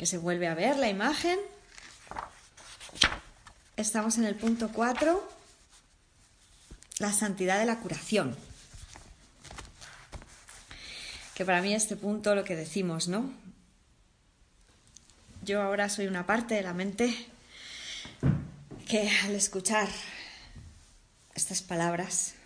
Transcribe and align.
que 0.00 0.06
se 0.06 0.16
vuelve 0.16 0.48
a 0.48 0.54
ver 0.54 0.78
la 0.78 0.88
imagen. 0.88 1.38
Estamos 3.76 4.16
en 4.16 4.24
el 4.24 4.34
punto 4.34 4.70
4, 4.72 5.30
la 7.00 7.12
santidad 7.12 7.58
de 7.58 7.66
la 7.66 7.80
curación. 7.80 8.34
Que 11.34 11.44
para 11.44 11.60
mí 11.60 11.74
este 11.74 11.96
punto 11.96 12.34
lo 12.34 12.44
que 12.44 12.56
decimos, 12.56 13.08
¿no? 13.08 13.30
Yo 15.42 15.60
ahora 15.60 15.90
soy 15.90 16.06
una 16.06 16.24
parte 16.24 16.54
de 16.54 16.62
la 16.62 16.72
mente 16.72 17.14
que 18.88 19.06
al 19.24 19.34
escuchar 19.34 19.90
estas 21.34 21.60
palabras, 21.60 22.36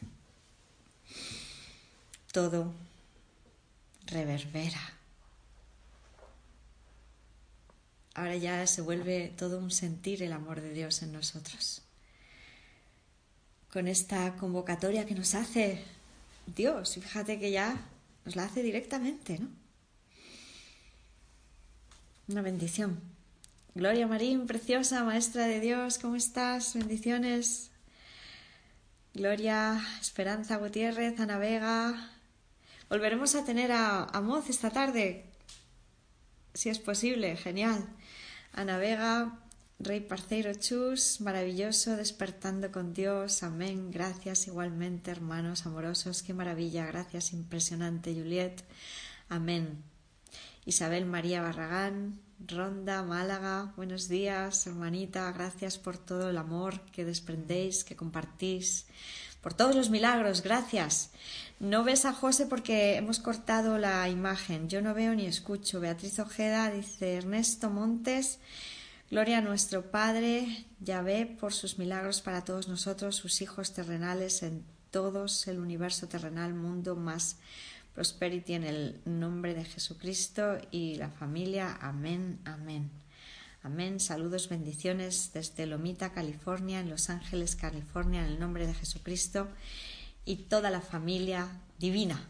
todo 2.32 2.74
reverbera. 4.06 4.94
Ahora 8.14 8.36
ya 8.36 8.64
se 8.66 8.80
vuelve 8.80 9.32
todo 9.36 9.58
un 9.58 9.72
sentir 9.72 10.22
el 10.22 10.32
amor 10.32 10.60
de 10.60 10.72
Dios 10.72 11.02
en 11.02 11.12
nosotros. 11.12 11.82
Con 13.72 13.88
esta 13.88 14.36
convocatoria 14.36 15.04
que 15.04 15.16
nos 15.16 15.34
hace 15.34 15.82
Dios, 16.46 16.94
fíjate 16.94 17.40
que 17.40 17.50
ya 17.50 17.76
nos 18.24 18.36
la 18.36 18.44
hace 18.44 18.62
directamente, 18.62 19.38
¿no? 19.38 19.48
Una 22.28 22.42
bendición. 22.42 23.00
Gloria 23.74 24.06
Marín, 24.06 24.46
preciosa, 24.46 25.02
maestra 25.02 25.46
de 25.46 25.58
Dios, 25.58 25.98
¿cómo 25.98 26.14
estás? 26.14 26.74
Bendiciones. 26.74 27.72
Gloria, 29.12 29.84
Esperanza 30.00 30.56
Gutiérrez, 30.56 31.18
Ana 31.18 31.38
Vega. 31.38 32.12
Volveremos 32.88 33.34
a 33.34 33.44
tener 33.44 33.72
a, 33.72 34.04
a 34.04 34.20
Moz 34.20 34.48
esta 34.48 34.70
tarde, 34.70 35.24
si 36.54 36.68
es 36.68 36.78
posible, 36.78 37.36
genial. 37.36 37.84
Ana 38.56 38.78
Vega, 38.78 39.36
Rey 39.80 39.98
Parceiro 39.98 40.54
Chus, 40.54 41.20
maravilloso, 41.20 41.96
despertando 41.96 42.70
con 42.70 42.94
Dios, 42.94 43.42
amén, 43.42 43.90
gracias 43.90 44.46
igualmente, 44.46 45.10
hermanos 45.10 45.66
amorosos, 45.66 46.22
qué 46.22 46.34
maravilla, 46.34 46.86
gracias, 46.86 47.32
impresionante, 47.32 48.14
Juliet, 48.14 48.62
amén. 49.28 49.82
Isabel 50.64 51.04
María 51.04 51.42
Barragán, 51.42 52.20
Ronda, 52.46 53.02
Málaga, 53.02 53.72
buenos 53.76 54.06
días, 54.06 54.68
hermanita, 54.68 55.32
gracias 55.32 55.76
por 55.76 55.98
todo 55.98 56.30
el 56.30 56.38
amor 56.38 56.80
que 56.92 57.04
desprendéis, 57.04 57.82
que 57.82 57.96
compartís, 57.96 58.86
por 59.40 59.52
todos 59.52 59.74
los 59.74 59.90
milagros, 59.90 60.42
gracias. 60.42 61.10
No 61.60 61.84
ves 61.84 62.04
a 62.04 62.12
José 62.12 62.46
porque 62.46 62.96
hemos 62.96 63.20
cortado 63.20 63.78
la 63.78 64.08
imagen. 64.08 64.68
Yo 64.68 64.82
no 64.82 64.92
veo 64.92 65.14
ni 65.14 65.26
escucho. 65.26 65.80
Beatriz 65.80 66.18
Ojeda 66.18 66.70
dice 66.70 67.14
Ernesto 67.14 67.70
Montes. 67.70 68.40
Gloria 69.10 69.38
a 69.38 69.42
nuestro 69.42 69.90
Padre, 69.90 70.66
Yahvé, 70.80 71.26
por 71.26 71.52
sus 71.52 71.78
milagros 71.78 72.20
para 72.20 72.44
todos 72.44 72.68
nosotros, 72.68 73.14
sus 73.14 73.42
hijos 73.42 73.72
terrenales, 73.72 74.42
en 74.42 74.64
todos 74.90 75.46
el 75.46 75.60
universo 75.60 76.08
terrenal, 76.08 76.54
mundo 76.54 76.96
más 76.96 77.36
prosperity 77.94 78.54
en 78.54 78.64
el 78.64 79.00
nombre 79.04 79.54
de 79.54 79.64
Jesucristo 79.64 80.58
y 80.72 80.96
la 80.96 81.10
familia. 81.10 81.78
Amén, 81.80 82.40
amén. 82.44 82.90
Amén. 83.62 84.00
Saludos, 84.00 84.48
bendiciones 84.48 85.30
desde 85.32 85.66
Lomita, 85.66 86.12
California, 86.12 86.80
en 86.80 86.90
Los 86.90 87.08
Ángeles, 87.08 87.54
California, 87.54 88.20
en 88.20 88.32
el 88.32 88.40
nombre 88.40 88.66
de 88.66 88.74
Jesucristo 88.74 89.48
y 90.24 90.36
toda 90.36 90.70
la 90.70 90.80
familia 90.80 91.48
divina, 91.78 92.28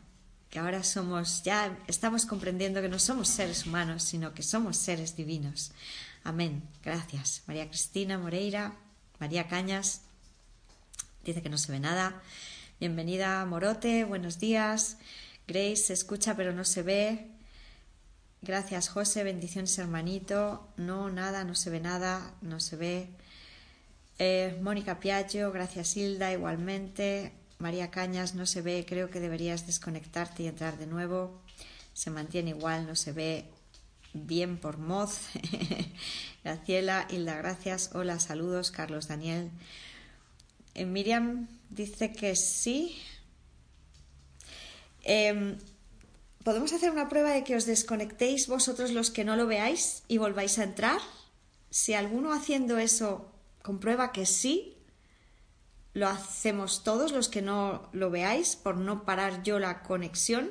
que 0.51 0.59
ahora 0.59 0.83
somos, 0.83 1.43
ya 1.43 1.79
estamos 1.87 2.27
comprendiendo 2.27 2.81
que 2.81 2.89
no 2.89 2.99
somos 2.99 3.29
seres 3.29 3.67
humanos, 3.67 4.03
sino 4.03 4.35
que 4.35 4.43
somos 4.43 4.77
seres 4.77 5.17
divinos. 5.17 5.73
Amén. 6.23 6.63
Gracias. 6.83 7.43
María 7.47 7.69
Cristina 7.69 8.19
Moreira, 8.19 8.75
María 9.19 9.47
Cañas, 9.47 10.03
dice 11.25 11.43
que 11.43 11.51
no 11.51 11.59
se 11.59 11.73
ve 11.73 11.81
nada. 11.81 12.23
Bienvenida 12.81 13.45
Morote, 13.45 14.05
buenos 14.05 14.39
días. 14.39 14.97
Grace 15.47 15.77
se 15.77 15.93
escucha 15.93 16.35
pero 16.37 16.53
no 16.53 16.65
se 16.65 16.83
ve. 16.83 17.31
Gracias 18.43 18.89
José, 18.89 19.25
bendiciones 19.25 19.79
hermanito. 19.79 20.69
No, 20.77 21.11
nada, 21.11 21.45
no 21.45 21.55
se 21.55 21.71
ve 21.71 21.81
nada, 21.81 22.35
no 22.43 22.61
se 22.61 22.77
ve. 22.77 23.09
Eh, 24.19 24.59
Mónica 24.63 25.01
Piaggio, 25.01 25.53
gracias 25.53 25.97
Hilda, 25.97 26.33
igualmente. 26.33 27.33
María 27.59 27.91
Cañas 27.91 28.35
no 28.35 28.47
se 28.47 28.63
ve, 28.63 28.85
creo 28.89 29.11
que 29.11 29.21
deberías 29.21 29.67
desconectarte 29.67 30.43
y 30.43 30.47
entrar 30.49 30.79
de 30.79 30.87
nuevo. 30.87 31.41
Se 31.93 32.11
mantiene 32.11 32.51
igual, 32.51 32.87
no 32.87 32.97
se 32.97 33.13
ve 33.13 33.45
bien 34.13 34.59
por 34.59 34.79
Moz. 34.79 35.29
Graciela, 36.45 37.07
Hilda, 37.11 37.37
gracias. 37.37 37.91
Hola, 37.95 38.19
saludos, 38.21 38.71
Carlos 38.71 39.09
Daniel. 39.09 39.51
Eh, 40.75 40.85
Miriam 40.85 41.49
dice 41.71 42.13
que 42.13 42.37
sí. 42.37 42.97
Em, 45.03 45.59
¿Podemos 46.45 46.73
hacer 46.75 46.91
una 46.91 47.09
prueba 47.09 47.31
de 47.31 47.43
que 47.43 47.57
os 47.57 47.65
desconectéis 47.65 48.49
vosotros 48.49 48.93
los 48.93 49.11
que 49.11 49.25
no 49.25 49.35
lo 49.35 49.47
veáis 49.47 50.03
y 50.09 50.19
volváis 50.19 50.59
a 50.59 50.65
entrar? 50.65 51.01
Si 51.71 51.95
alguno 51.95 52.35
haciendo 52.35 52.77
eso 52.79 53.33
comprueba 53.63 54.13
que 54.13 54.27
sí, 54.27 54.74
lo 55.95 56.09
hacemos 56.09 56.83
todos 56.83 57.13
los 57.13 57.29
que 57.29 57.41
no 57.41 57.89
lo 57.93 58.11
veáis 58.11 58.57
por 58.57 58.77
no 58.77 59.05
parar 59.05 59.45
yo 59.45 59.61
la 59.61 59.83
conexión. 59.83 60.51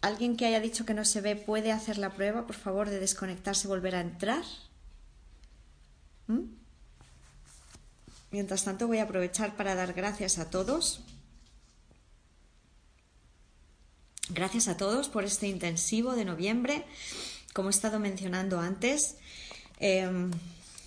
¿Alguien 0.00 0.36
que 0.36 0.46
haya 0.46 0.60
dicho 0.60 0.86
que 0.86 0.94
no 0.94 1.04
se 1.04 1.20
ve 1.20 1.36
puede 1.36 1.72
hacer 1.72 1.98
la 1.98 2.14
prueba, 2.14 2.46
por 2.46 2.56
favor, 2.56 2.88
de 2.88 3.00
desconectarse 3.00 3.66
y 3.66 3.68
volver 3.68 3.96
a 3.96 4.00
entrar? 4.00 4.44
¿Mm? 6.28 6.44
Mientras 8.30 8.64
tanto 8.64 8.86
voy 8.86 8.98
a 8.98 9.02
aprovechar 9.02 9.56
para 9.56 9.74
dar 9.74 9.92
gracias 9.92 10.38
a 10.38 10.48
todos. 10.48 11.00
Gracias 14.28 14.68
a 14.68 14.76
todos 14.76 15.08
por 15.08 15.24
este 15.24 15.48
intensivo 15.48 16.14
de 16.14 16.24
noviembre. 16.24 16.86
Como 17.52 17.68
he 17.68 17.72
estado 17.72 17.98
mencionando 17.98 18.60
antes, 18.60 19.16
em, 19.80 20.30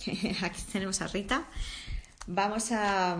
aquí 0.41 0.61
tenemos 0.71 1.01
a 1.01 1.07
Rita. 1.07 1.45
Vamos 2.27 2.71
a, 2.71 3.17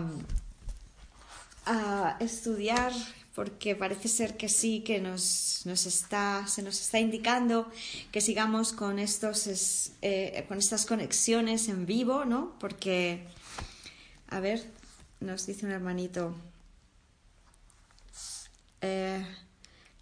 estudiar 2.20 2.92
porque 3.34 3.74
parece 3.74 4.08
ser 4.08 4.36
que 4.36 4.48
sí, 4.48 4.80
que 4.80 5.00
nos, 5.00 5.62
nos, 5.64 5.86
está, 5.86 6.46
se 6.46 6.62
nos 6.62 6.78
está 6.80 7.00
indicando 7.00 7.70
que 8.12 8.20
sigamos 8.20 8.72
con, 8.72 8.98
estos, 8.98 9.92
eh, 10.02 10.44
con 10.46 10.58
estas 10.58 10.84
conexiones 10.84 11.68
en 11.68 11.86
vivo, 11.86 12.26
¿no? 12.26 12.52
Porque, 12.60 13.24
a 14.28 14.40
ver, 14.40 14.62
nos 15.20 15.46
dice 15.46 15.64
un 15.64 15.72
hermanito. 15.72 16.34
Eh, 18.82 19.26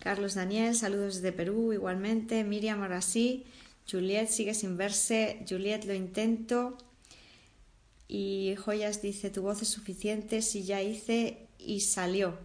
Carlos 0.01 0.35
Daniel, 0.35 0.75
saludos 0.75 1.17
desde 1.17 1.31
Perú 1.31 1.73
igualmente. 1.73 2.43
Miriam, 2.43 2.83
ahora 2.83 3.03
sí. 3.03 3.47
Juliet 3.91 4.29
sigue 4.29 4.55
sin 4.55 4.77
verse. 4.77 5.45
Juliet, 5.49 5.85
lo 5.85 5.95
intento. 5.95 6.79
Y 8.09 8.55
Joyas 8.57 9.01
dice, 9.01 9.31
tu 9.31 9.43
voz 9.43 9.63
es 9.63 9.69
suficiente, 9.69 10.43
si 10.43 10.65
ya 10.65 10.83
hice 10.83 11.49
y 11.59 11.81
salió. 11.81 12.39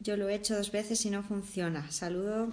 Yo 0.00 0.16
lo 0.16 0.28
he 0.28 0.34
hecho 0.34 0.56
dos 0.56 0.72
veces 0.72 1.04
y 1.06 1.10
no 1.10 1.22
funciona. 1.22 1.90
Saludo 1.92 2.52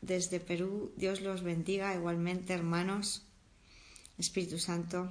desde 0.00 0.40
Perú. 0.40 0.92
Dios 0.96 1.20
los 1.20 1.42
bendiga 1.42 1.94
igualmente, 1.94 2.52
hermanos. 2.52 3.22
Espíritu 4.18 4.58
Santo. 4.58 5.10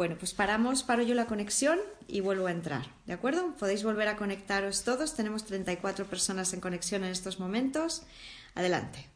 Bueno, 0.00 0.16
pues 0.18 0.32
paramos, 0.32 0.82
paro 0.82 1.02
yo 1.02 1.14
la 1.14 1.26
conexión 1.26 1.78
y 2.08 2.20
vuelvo 2.20 2.46
a 2.46 2.52
entrar, 2.52 2.86
¿de 3.04 3.12
acuerdo? 3.12 3.54
Podéis 3.58 3.84
volver 3.84 4.08
a 4.08 4.16
conectaros 4.16 4.82
todos, 4.82 5.14
tenemos 5.14 5.44
34 5.44 6.06
personas 6.06 6.54
en 6.54 6.60
conexión 6.62 7.04
en 7.04 7.10
estos 7.10 7.38
momentos. 7.38 8.04
Adelante. 8.54 9.09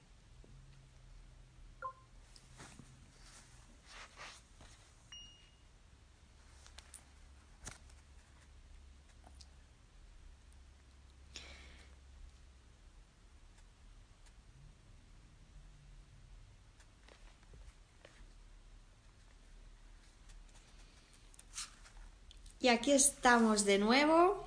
Y 22.65 22.69
aquí 22.69 22.93
estamos 22.93 23.67
de 23.67 23.77
nuevo. 23.79 24.43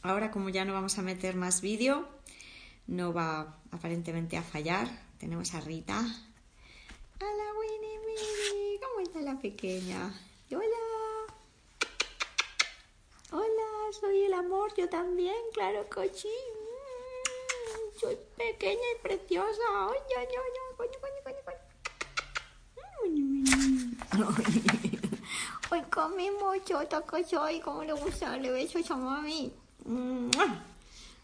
Ahora 0.00 0.30
como 0.30 0.48
ya 0.48 0.64
no 0.64 0.72
vamos 0.72 0.96
a 0.96 1.02
meter 1.02 1.34
más 1.34 1.60
vídeo, 1.60 2.06
no 2.86 3.12
va 3.12 3.58
aparentemente 3.72 4.36
a 4.36 4.44
fallar. 4.44 4.86
Tenemos 5.18 5.54
a 5.54 5.60
Rita. 5.60 5.98
Hola 7.20 7.46
Winnie 7.58 7.98
Winnie, 7.98 8.78
¿cómo 8.78 9.00
está 9.00 9.20
la 9.22 9.40
pequeña? 9.40 10.14
Hola. 10.52 11.26
Hola, 13.32 13.92
soy 14.00 14.22
el 14.22 14.34
amor, 14.34 14.72
yo 14.76 14.88
también, 14.88 15.34
claro. 15.52 15.84
Mm, 15.90 16.06
soy 18.00 18.16
pequeña 18.36 18.86
y 18.96 19.02
preciosa. 19.02 19.62
Ay, 19.68 19.98
ay, 20.16 20.28
ay, 20.30 20.36
coño, 20.76 20.92
coño, 21.00 21.18
coño, 21.24 21.38
coño. 21.44 21.58
Hoy 25.72 25.82
comemos 25.82 26.56
yo, 26.68 26.80
que 26.88 27.24
soy, 27.24 27.60
como 27.60 27.84
le 27.84 27.92
gusta, 27.92 28.36
le 28.36 28.50
beso 28.50 28.80
a 28.92 28.96
mami. 28.96 29.52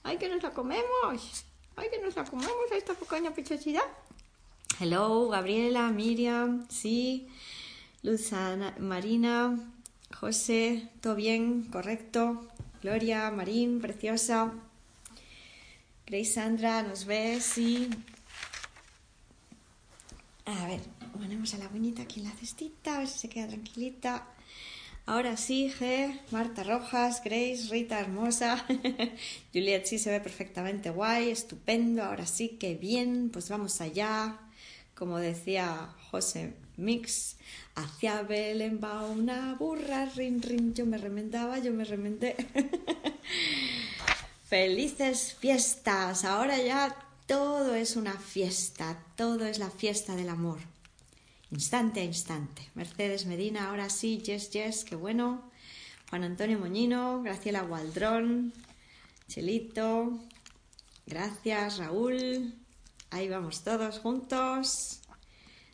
Ay, 0.05 0.19
que 0.19 0.29
nos 0.29 0.41
la 0.41 0.53
comemos. 0.53 1.45
Ay, 1.75 1.89
que 1.91 2.01
nos 2.01 2.15
la 2.15 2.25
comemos 2.25 2.71
a 2.71 2.77
esta 2.77 2.95
pequeña 2.95 3.33
pechosidad. 3.33 3.83
Hello, 4.79 5.29
Gabriela, 5.29 5.89
Miriam, 5.91 6.65
sí, 6.69 7.29
Luzana, 8.05 8.73
Marina, 8.79 9.59
José, 10.15 10.91
todo 11.01 11.17
bien, 11.17 11.65
correcto. 11.65 12.47
Gloria, 12.83 13.29
Marín, 13.33 13.81
preciosa. 13.81 14.53
Grace 16.07 16.35
Sandra, 16.35 16.85
¿nos 16.85 17.05
ves? 17.05 17.45
Sí. 17.45 17.91
A 20.45 20.67
ver, 20.69 20.81
ponemos 21.13 21.53
a 21.55 21.59
la 21.59 21.67
buenita 21.67 22.03
aquí 22.03 22.21
en 22.21 22.29
la 22.29 22.37
cestita, 22.37 22.95
a 22.95 22.99
ver 23.01 23.09
si 23.09 23.19
se 23.19 23.29
queda 23.29 23.49
tranquilita. 23.49 24.25
Ahora 25.09 25.37
sí, 25.37 25.73
G, 25.79 26.19
Marta 26.33 26.65
Rojas, 26.65 27.23
Grace, 27.23 27.69
Rita 27.71 28.01
Hermosa, 28.01 28.67
Juliet 29.55 29.85
sí 29.87 30.01
se 30.01 30.11
ve 30.11 30.19
perfectamente 30.19 30.91
guay, 30.91 31.31
estupendo, 31.31 32.03
ahora 32.03 32.27
sí, 32.27 32.57
qué 32.59 32.75
bien, 32.75 33.31
pues 33.33 33.49
vamos 33.49 33.81
allá. 33.81 34.41
Como 34.97 35.19
decía 35.19 35.95
José 36.11 36.55
Mix, 36.77 37.37
hacia 37.77 38.23
Belén 38.23 38.81
va 38.83 39.07
una 39.07 39.55
burra, 39.55 40.07
rin, 40.07 40.43
rin, 40.43 40.75
yo 40.75 40.85
me 40.87 40.99
remendaba, 40.99 41.61
yo 41.61 41.73
me 41.73 41.85
remendé. 41.85 42.35
Felices 44.49 45.37
fiestas, 45.39 46.25
ahora 46.25 46.59
ya 46.59 46.97
todo 47.27 47.77
es 47.77 47.95
una 47.95 48.19
fiesta, 48.19 48.99
todo 49.15 49.47
es 49.47 49.61
la 49.61 49.71
fiesta 49.71 50.17
del 50.17 50.31
amor 50.31 50.59
instante 51.51 52.01
a 52.01 52.05
instante. 52.05 52.71
Mercedes 52.75 53.27
Medina, 53.27 53.69
ahora 53.69 53.89
sí, 53.91 54.19
yes, 54.19 54.51
yes, 54.51 54.85
qué 54.85 54.97
bueno. 54.97 55.51
Juan 56.11 56.25
Antonio 56.25 56.59
Moñino, 56.59 57.23
Graciela 57.23 57.63
Gualdrón, 57.63 58.53
Chelito, 59.29 60.19
gracias 61.07 61.79
Raúl. 61.79 62.55
Ahí 63.11 63.29
vamos 63.29 63.65
todos 63.65 63.99
juntos. 63.99 65.01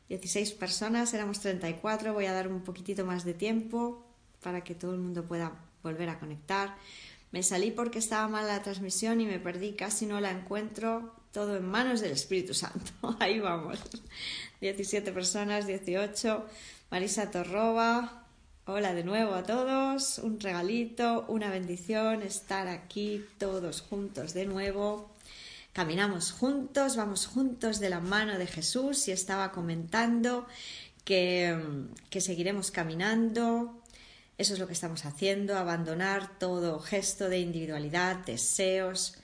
16 0.08 0.52
personas, 0.52 1.14
éramos 1.14 1.40
34. 1.40 2.12
Voy 2.12 2.26
a 2.26 2.32
dar 2.32 2.48
un 2.48 2.62
poquitito 2.62 3.04
más 3.04 3.24
de 3.24 3.34
tiempo 3.34 4.06
para 4.42 4.62
que 4.62 4.74
todo 4.74 4.94
el 4.94 5.00
mundo 5.00 5.24
pueda 5.24 5.52
volver 5.82 6.08
a 6.08 6.18
conectar. 6.18 6.76
Me 7.32 7.42
salí 7.42 7.70
porque 7.70 7.98
estaba 7.98 8.28
mal 8.28 8.46
la 8.46 8.62
transmisión 8.62 9.22
y 9.22 9.26
me 9.26 9.40
perdí, 9.40 9.72
casi 9.72 10.04
no 10.04 10.20
la 10.20 10.30
encuentro. 10.30 11.14
Todo 11.32 11.56
en 11.56 11.64
manos 11.64 12.02
del 12.02 12.12
Espíritu 12.12 12.52
Santo. 12.52 12.92
Ahí 13.18 13.40
vamos. 13.40 13.78
17 14.60 15.12
personas, 15.12 15.66
18. 15.66 16.46
Marisa 16.90 17.30
Torroba, 17.30 18.26
hola 18.66 18.92
de 18.92 19.02
nuevo 19.02 19.32
a 19.32 19.44
todos. 19.44 20.18
Un 20.18 20.40
regalito, 20.40 21.24
una 21.26 21.48
bendición 21.48 22.20
estar 22.20 22.68
aquí 22.68 23.24
todos 23.38 23.80
juntos 23.80 24.34
de 24.34 24.44
nuevo. 24.44 25.10
Caminamos 25.72 26.32
juntos, 26.32 26.96
vamos 26.96 27.26
juntos 27.26 27.80
de 27.80 27.88
la 27.88 28.00
mano 28.00 28.36
de 28.36 28.46
Jesús 28.46 29.08
y 29.08 29.12
estaba 29.12 29.52
comentando 29.52 30.46
que, 31.06 31.58
que 32.10 32.20
seguiremos 32.20 32.70
caminando. 32.70 33.81
Eso 34.42 34.54
es 34.54 34.58
lo 34.58 34.66
que 34.66 34.72
estamos 34.72 35.04
haciendo, 35.04 35.56
abandonar 35.56 36.36
todo 36.40 36.80
gesto 36.80 37.28
de 37.28 37.38
individualidad, 37.38 38.16
deseos, 38.26 39.14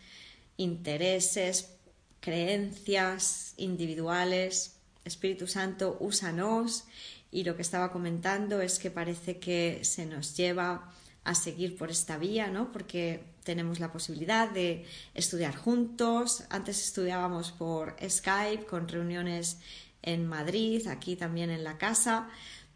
intereses, 0.56 1.70
creencias 2.20 3.52
individuales 3.56 4.76
Espíritu 5.04 5.48
Santo, 5.48 5.96
úsanos. 5.98 6.84
Y 7.32 7.42
lo 7.42 7.56
que 7.56 7.62
estaba 7.62 7.90
comentando 7.90 8.60
es 8.60 8.78
que 8.78 8.92
parece 8.92 9.40
que 9.40 9.80
se 9.82 10.06
nos 10.06 10.36
lleva 10.36 10.94
a 11.24 11.34
seguir 11.34 11.76
por 11.76 11.90
esta 11.90 12.16
vía, 12.16 12.46
¿no? 12.46 12.70
Porque 12.70 13.24
tenemos 13.42 13.80
la 13.80 13.90
posibilidad 13.90 14.48
de 14.48 14.86
estudiar 15.14 15.56
juntos. 15.56 16.44
Antes 16.48 16.80
estudiábamos 16.80 17.50
por 17.50 17.96
Skype 18.08 18.66
con 18.66 18.86
reuniones 18.86 19.58
en 20.00 20.28
Madrid, 20.28 20.86
aquí 20.86 21.16
también 21.16 21.50
en 21.50 21.64
la 21.64 21.76
casa, 21.76 22.28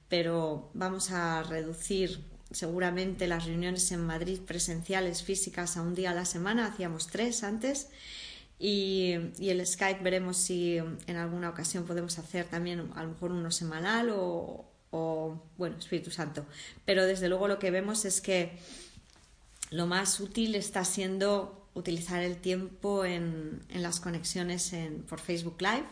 pero 0.09 0.73
vamos 0.75 1.13
a 1.13 1.45
reducir 1.45 2.32
seguramente 2.53 3.27
las 3.27 3.45
reuniones 3.45 3.91
en 3.93 4.07
Madrid 4.07 4.41
presenciales 4.41 5.23
físicas 5.23 5.77
a 5.77 5.83
un 5.83 5.95
día 5.95 6.11
a 6.11 6.15
la 6.15 6.25
semana, 6.25 6.67
hacíamos 6.67 7.09
tres 7.09 7.43
antes 7.43 7.89
y, 8.63 9.15
el 9.41 9.67
Skype 9.67 10.05
veremos 10.05 10.37
si 10.37 10.77
en 10.77 11.17
alguna 11.17 11.51
ocasión 11.51 11.85
podemos 11.85 12.19
hacer 12.21 12.47
también 12.47 12.93
a 12.95 13.03
lo 13.03 13.09
mejor 13.11 13.33
uno 13.33 13.51
semanal 13.51 14.11
o, 14.13 14.65
bueno, 15.59 15.77
Espíritu 15.79 16.13
Santo. 16.13 16.47
Pero 16.85 17.05
desde 17.05 17.29
luego 17.29 17.49
lo 17.49 17.59
que 17.59 17.73
vemos 17.73 18.05
es 18.05 18.21
que 18.21 18.59
lo 19.71 19.87
más 19.87 20.21
útil 20.21 20.55
está 20.55 20.85
siendo 20.85 21.67
utilizar 21.75 22.23
el 22.23 22.37
tiempo 22.37 23.05
en, 23.05 23.63
las 23.75 23.99
conexiones 23.99 24.73
por 25.09 25.19
Facebook 25.19 25.57
Live 25.61 25.87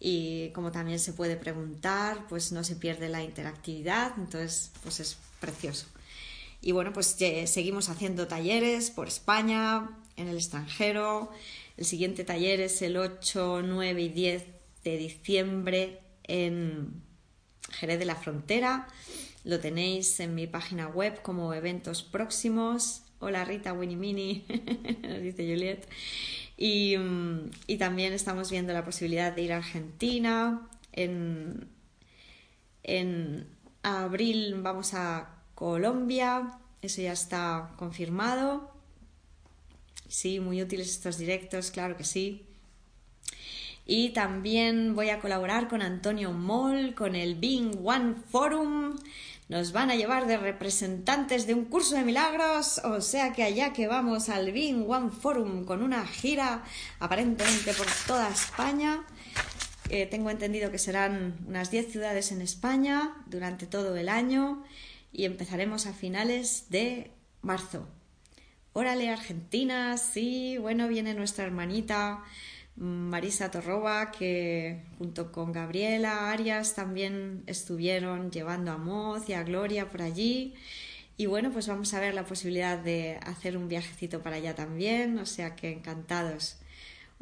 y 0.00 0.50
como 0.50 0.72
también 0.72 0.98
se 0.98 1.12
puede 1.12 1.36
preguntar, 1.36 2.26
pues 2.28 2.50
no 2.50 2.64
se 2.64 2.74
pierde 2.74 3.08
la 3.08 3.22
interactividad, 3.22 4.14
entonces 4.18 4.72
pues 4.82 4.98
es 4.98 5.16
precioso. 5.44 5.86
Y 6.60 6.72
bueno, 6.72 6.92
pues 6.92 7.16
seguimos 7.46 7.90
haciendo 7.90 8.26
talleres 8.26 8.90
por 8.90 9.08
España, 9.08 9.90
en 10.16 10.28
el 10.28 10.36
extranjero, 10.36 11.30
el 11.76 11.84
siguiente 11.84 12.24
taller 12.24 12.60
es 12.60 12.82
el 12.82 12.96
8, 12.96 13.62
9 13.64 14.02
y 14.02 14.08
10 14.08 14.44
de 14.84 14.96
diciembre 14.96 16.00
en 16.22 17.02
Jerez 17.70 17.98
de 17.98 18.04
la 18.04 18.14
Frontera. 18.14 18.86
Lo 19.42 19.58
tenéis 19.58 20.20
en 20.20 20.34
mi 20.34 20.46
página 20.46 20.86
web 20.86 21.20
como 21.22 21.52
eventos 21.52 22.02
próximos. 22.02 23.02
Hola 23.18 23.44
Rita 23.44 23.72
Winnie 23.72 23.96
Mini, 23.96 24.44
nos 25.02 25.20
dice 25.20 25.48
Juliet. 25.50 25.88
Y, 26.56 26.96
mm, 26.96 27.50
y, 27.66 27.78
también 27.78 28.12
estamos 28.12 28.50
viendo 28.50 28.72
la 28.72 28.84
posibilidad 28.84 29.32
de 29.32 29.42
ir 29.42 29.52
a 29.52 29.56
Argentina. 29.56 30.68
En, 30.92 31.66
en 32.84 33.48
abril 33.84 34.60
vamos 34.62 34.94
a 34.94 35.28
Colombia, 35.54 36.58
eso 36.82 37.02
ya 37.02 37.12
está 37.12 37.70
confirmado. 37.76 38.72
Sí, 40.08 40.40
muy 40.40 40.62
útiles 40.62 40.90
estos 40.90 41.18
directos, 41.18 41.70
claro 41.70 41.96
que 41.96 42.04
sí. 42.04 42.46
Y 43.86 44.10
también 44.10 44.94
voy 44.94 45.10
a 45.10 45.20
colaborar 45.20 45.68
con 45.68 45.82
Antonio 45.82 46.32
Moll, 46.32 46.94
con 46.94 47.14
el 47.14 47.34
Being 47.34 47.80
One 47.84 48.14
Forum. 48.30 48.96
Nos 49.48 49.72
van 49.72 49.90
a 49.90 49.94
llevar 49.94 50.26
de 50.26 50.38
representantes 50.38 51.46
de 51.46 51.52
un 51.52 51.66
curso 51.66 51.94
de 51.94 52.02
milagros, 52.02 52.80
o 52.82 53.02
sea 53.02 53.34
que 53.34 53.42
allá 53.42 53.74
que 53.74 53.86
vamos 53.86 54.30
al 54.30 54.52
Being 54.52 54.86
One 54.88 55.10
Forum 55.10 55.66
con 55.66 55.82
una 55.82 56.06
gira 56.06 56.64
aparentemente 56.98 57.74
por 57.74 57.86
toda 58.06 58.30
España. 58.30 59.04
Eh, 59.90 60.06
tengo 60.06 60.30
entendido 60.30 60.70
que 60.70 60.78
serán 60.78 61.36
unas 61.46 61.70
10 61.70 61.92
ciudades 61.92 62.32
en 62.32 62.40
España 62.40 63.14
durante 63.26 63.66
todo 63.66 63.96
el 63.96 64.08
año 64.08 64.64
y 65.12 65.24
empezaremos 65.24 65.86
a 65.86 65.92
finales 65.92 66.66
de 66.70 67.10
marzo. 67.42 67.86
Órale, 68.72 69.10
Argentina, 69.10 69.96
sí, 69.98 70.58
bueno, 70.58 70.88
viene 70.88 71.14
nuestra 71.14 71.44
hermanita 71.44 72.24
Marisa 72.76 73.50
Torroba, 73.50 74.10
que 74.10 74.82
junto 74.98 75.30
con 75.30 75.52
Gabriela 75.52 76.32
Arias 76.32 76.74
también 76.74 77.44
estuvieron 77.46 78.32
llevando 78.32 78.72
a 78.72 78.78
Moz 78.78 79.28
y 79.28 79.34
a 79.34 79.44
Gloria 79.44 79.90
por 79.90 80.02
allí. 80.02 80.54
Y 81.16 81.26
bueno, 81.26 81.52
pues 81.52 81.68
vamos 81.68 81.94
a 81.94 82.00
ver 82.00 82.14
la 82.14 82.24
posibilidad 82.24 82.76
de 82.76 83.18
hacer 83.24 83.56
un 83.56 83.68
viajecito 83.68 84.22
para 84.22 84.36
allá 84.36 84.56
también, 84.56 85.18
o 85.18 85.26
sea 85.26 85.54
que 85.54 85.70
encantados. 85.70 86.56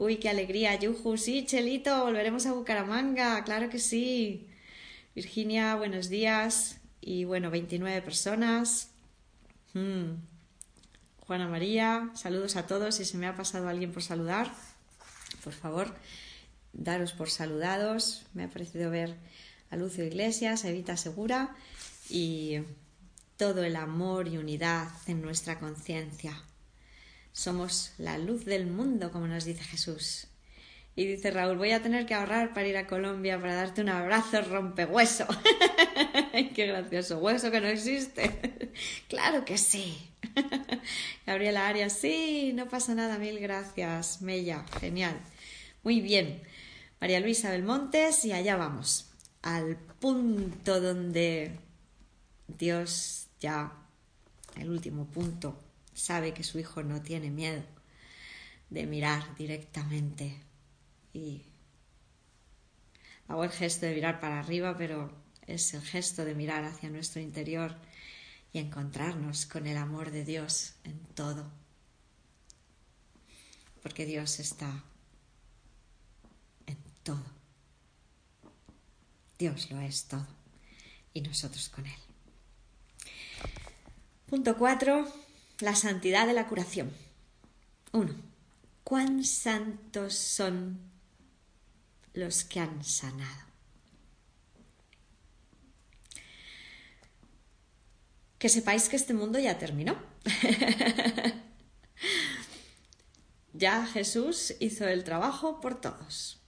Uy, 0.05 0.17
qué 0.17 0.29
alegría, 0.29 0.75
Yuju, 0.75 1.17
sí, 1.17 1.47
Chelito, 1.47 2.03
volveremos 2.03 2.45
a 2.47 2.53
Bucaramanga, 2.53 3.45
claro 3.45 3.71
que 3.71 3.79
sí. 3.79 4.49
Virginia, 5.15 5.77
buenos 5.77 6.09
días. 6.09 6.81
Y 7.01 7.23
bueno, 7.23 7.53
29 7.53 8.03
personas. 8.03 8.91
Hmm. 9.75 10.15
Juana 11.21 11.47
María, 11.47 12.11
saludos 12.15 12.57
a 12.57 12.67
todos. 12.67 12.97
Si 12.97 13.05
se 13.05 13.17
me 13.17 13.29
ha 13.29 13.37
pasado 13.37 13.69
alguien 13.69 13.93
por 13.93 14.03
saludar, 14.03 14.53
por 15.45 15.53
favor, 15.53 15.95
daros 16.73 17.13
por 17.13 17.31
saludados. 17.31 18.27
Me 18.35 18.43
ha 18.43 18.51
parecido 18.51 18.91
ver 18.91 19.15
a 19.71 19.77
Lucio 19.77 20.05
Iglesias, 20.05 20.65
a 20.65 20.71
Evita 20.71 20.97
Segura 20.97 21.55
y 22.11 22.59
todo 23.37 23.63
el 23.63 23.77
amor 23.77 24.27
y 24.27 24.37
unidad 24.37 24.89
en 25.07 25.23
nuestra 25.23 25.61
conciencia. 25.61 26.43
Somos 27.33 27.93
la 27.99 28.19
luz 28.19 28.45
del 28.45 28.67
mundo, 28.67 29.11
como 29.11 29.27
nos 29.27 29.45
dice 29.45 29.65
Jesús. 29.65 30.27
Y 30.95 31.07
dice 31.07 31.31
Raúl, 31.31 31.57
voy 31.57 31.71
a 31.71 31.83
tener 31.83 32.05
que 32.05 32.13
ahorrar 32.13 32.53
para 32.53 32.69
ir 32.69 32.77
a 32.77 32.87
Colombia 32.87 33.41
para 33.41 33.55
darte 33.55 33.81
un 33.81 33.89
abrazo 33.89 34.43
rompehueso. 34.43 35.27
Qué 36.55 36.67
gracioso, 36.67 37.19
hueso 37.19 37.51
que 37.51 37.63
no 37.63 37.69
existe. 37.69 38.71
claro 39.09 39.47
que 39.47 39.57
sí. 39.57 40.11
Gabriela 41.27 41.67
Arias, 41.67 41.95
sí, 41.95 42.53
no 42.55 42.69
pasa 42.69 42.95
nada, 42.95 43.19
mil 43.19 43.39
gracias. 43.39 44.21
Mella, 44.21 44.67
genial. 44.81 45.19
Muy 45.83 46.03
bien. 46.03 46.43
María 47.01 47.21
Luisa 47.21 47.51
Belmontes, 47.51 48.25
y 48.27 48.33
allá 48.33 48.57
vamos. 48.57 49.11
Al 49.41 49.77
punto 49.77 50.79
donde 50.81 51.59
Dios 52.47 53.29
ya, 53.41 53.73
el 54.57 54.71
último 54.71 55.07
punto, 55.07 55.59
sabe 55.95 56.35
que 56.35 56.45
su 56.45 56.59
hijo 56.59 56.83
no 56.83 57.03
tiene 57.03 57.31
miedo 57.31 57.63
de 58.71 58.87
mirar 58.87 59.35
directamente 59.37 60.41
y 61.13 61.43
hago 63.29 63.45
el 63.45 63.51
gesto 63.51 63.87
de 63.87 63.95
mirar 63.95 64.21
para 64.21 64.41
arriba, 64.41 64.77
pero 64.77 65.13
es 65.47 65.75
el 65.75 65.83
gesto 65.83 66.25
de 66.25 66.35
mirar 66.35 66.65
hacia 66.65 66.91
nuestro 66.91 67.21
interior 67.21 67.77
y 68.53 68.59
encontrarnos 68.59 69.47
con 69.47 69.67
el 69.67 69.77
amor 69.77 70.11
de 70.11 70.25
Dios 70.25 70.75
en 70.85 70.99
todo. 71.15 71.51
Porque 73.83 74.07
Dios 74.07 74.39
está 74.39 74.85
en 76.67 76.79
todo. 77.03 77.25
Dios 79.39 79.71
lo 79.71 79.81
es 79.81 80.05
todo 80.05 80.27
y 81.13 81.21
nosotros 81.21 81.69
con 81.69 81.87
Él. 81.87 81.99
Punto 84.27 84.57
4. 84.57 85.22
La 85.63 85.77
santidad 85.77 86.27
de 86.27 86.33
la 86.33 86.49
curación. 86.49 86.93
1. 87.93 88.13
¿Cuán 88.83 89.25
santos 89.25 90.15
son 90.15 90.81
los 92.15 92.43
que 92.43 92.59
han 92.59 92.83
sanado? 92.83 93.47
que 98.41 98.49
sepáis 98.49 98.89
que 98.89 98.97
este 98.97 99.15
mundo 99.15 99.39
ya 99.39 99.57
terminó. 99.57 99.97
ya 103.53 103.87
Jesús 103.87 104.55
hizo 104.59 104.89
el 104.89 105.05
trabajo 105.05 105.61
por 105.61 105.81
todos. 105.81 106.41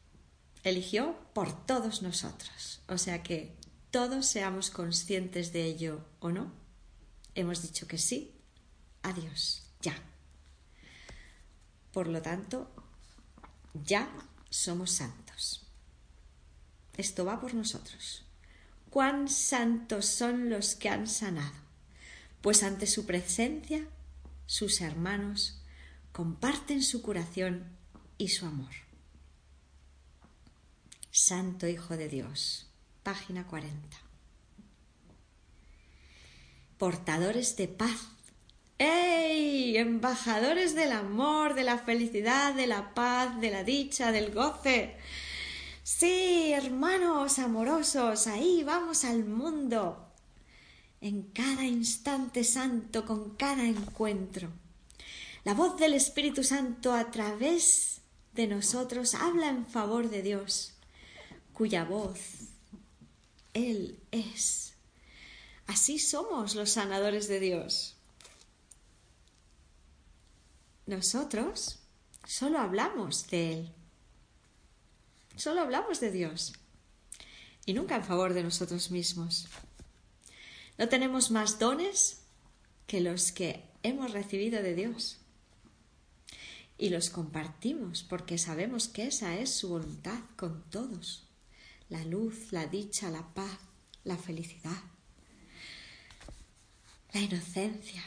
Eligió 0.65 1.17
por 1.35 1.67
todos 1.67 2.03
nosotros. 2.03 2.83
O 2.89 2.99
sea 2.99 3.23
que 3.23 3.55
todos 3.93 4.27
seamos 4.27 4.71
conscientes 4.71 5.53
de 5.53 5.67
ello 5.67 6.05
o 6.19 6.33
no. 6.33 6.53
Hemos 7.37 7.63
dicho 7.63 7.87
que 7.87 7.99
sí. 7.99 8.34
Adiós. 9.05 9.63
Ya. 9.81 9.95
Por 11.93 12.09
lo 12.09 12.21
tanto, 12.21 12.69
ya 13.73 14.11
somos 14.51 14.91
santos. 14.91 15.65
Esto 16.97 17.25
va 17.25 17.41
por 17.41 17.55
nosotros. 17.55 18.25
¿Cuán 18.91 19.29
santos 19.29 20.07
son 20.07 20.51
los 20.51 20.75
que 20.75 20.89
han 20.89 21.07
sanado? 21.07 21.65
pues 22.45 22.63
ante 22.63 22.87
su 22.87 23.07
presencia 23.07 23.89
sus 24.45 24.83
hermanos 24.83 25.63
comparten 26.13 26.83
su 26.83 27.01
curación 27.01 27.65
y 28.19 28.29
su 28.29 28.45
amor. 28.45 28.75
Santo 31.11 31.67
Hijo 31.67 31.97
de 31.97 32.11
Dios, 32.11 32.67
página 33.03 33.47
40. 33.47 33.97
Portadores 36.77 37.57
de 37.57 37.67
paz. 37.67 38.11
¡Ey! 38.79 39.77
Embajadores 39.77 40.75
del 40.75 40.93
amor, 40.93 41.55
de 41.55 41.65
la 41.65 41.79
felicidad, 41.79 42.55
de 42.55 42.67
la 42.67 42.95
paz, 42.95 43.41
de 43.41 43.51
la 43.51 43.63
dicha, 43.65 44.13
del 44.13 44.33
goce. 44.33 44.97
Sí, 45.83 46.53
hermanos 46.53 47.39
amorosos, 47.39 48.27
ahí 48.27 48.65
vamos 48.65 49.05
al 49.05 49.25
mundo 49.25 50.05
en 51.01 51.23
cada 51.23 51.65
instante 51.65 52.43
santo, 52.45 53.05
con 53.05 53.37
cada 53.37 53.65
encuentro. 53.65 54.49
La 55.45 55.53
voz 55.53 55.77
del 55.79 55.93
Espíritu 55.93 56.43
Santo 56.43 56.95
a 56.95 57.11
través 57.11 58.01
de 58.33 58.47
nosotros 58.47 59.15
habla 59.15 59.51
en 59.51 59.67
favor 59.67 60.09
de 60.09 60.23
Dios, 60.23 60.73
cuya 61.53 61.85
voz 61.85 62.19
Él 63.53 63.99
es. 64.11 64.73
Así 65.67 65.99
somos 65.99 66.55
los 66.55 66.71
sanadores 66.71 67.29
de 67.29 67.41
Dios. 67.41 67.94
Nosotros 70.87 71.79
solo 72.27 72.59
hablamos 72.59 73.29
de 73.29 73.53
Él. 73.53 73.73
Solo 75.37 75.63
hablamos 75.63 76.01
de 76.01 76.11
Dios. 76.11 76.53
Y 77.67 77.73
nunca 77.73 77.97
en 77.97 78.05
favor 78.05 78.35
de 78.35 78.43
nosotros 78.43 78.91
mismos. 78.91 79.49
No 80.77 80.89
tenemos 80.89 81.31
más 81.31 81.59
dones 81.59 82.23
que 82.87 83.01
los 83.01 83.33
que 83.33 83.65
hemos 83.83 84.13
recibido 84.13 84.63
de 84.63 84.75
Dios. 84.75 85.19
Y 86.77 86.91
los 86.91 87.11
compartimos 87.11 88.03
porque 88.03 88.37
sabemos 88.37 88.89
que 88.89 89.07
esa 89.07 89.37
es 89.37 89.51
su 89.51 89.69
voluntad 89.69 90.19
con 90.37 90.69
todos. 90.71 91.29
La 91.89 92.05
luz, 92.05 92.53
la 92.53 92.67
dicha, 92.67 93.11
la 93.11 93.33
paz, 93.35 93.59
la 94.03 94.17
felicidad, 94.17 94.83
la 97.13 97.21
inocencia. 97.21 98.03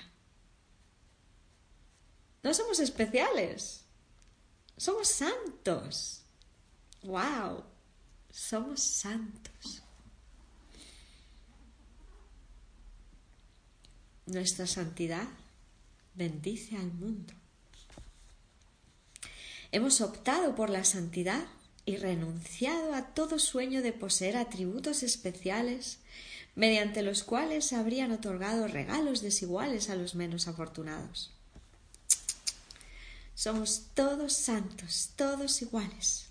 No 2.48 2.54
somos 2.54 2.80
especiales, 2.80 3.82
somos 4.78 5.10
santos. 5.10 6.22
¡Wow! 7.04 7.66
Somos 8.32 8.80
santos. 8.80 9.84
Nuestra 14.28 14.66
santidad 14.66 15.28
bendice 16.16 16.78
al 16.78 16.90
mundo. 16.94 17.34
Hemos 19.74 20.00
optado 20.00 20.56
por 20.56 20.70
la 20.70 20.86
santidad 20.86 21.48
y 21.84 21.98
renunciado 21.98 22.94
a 22.94 23.08
todo 23.08 23.40
sueño 23.40 23.82
de 23.82 23.92
poseer 23.92 24.38
atributos 24.38 25.04
especiales 25.04 26.00
mediante 26.56 27.02
los 27.02 27.26
cuales 27.26 27.74
habrían 27.74 28.14
otorgado 28.14 28.70
regalos 28.70 29.22
desiguales 29.22 29.90
a 29.90 29.98
los 29.98 30.16
menos 30.16 30.48
afortunados. 30.48 31.37
Somos 33.38 33.90
todos 33.94 34.34
santos, 34.34 35.12
todos 35.16 35.62
iguales. 35.62 36.26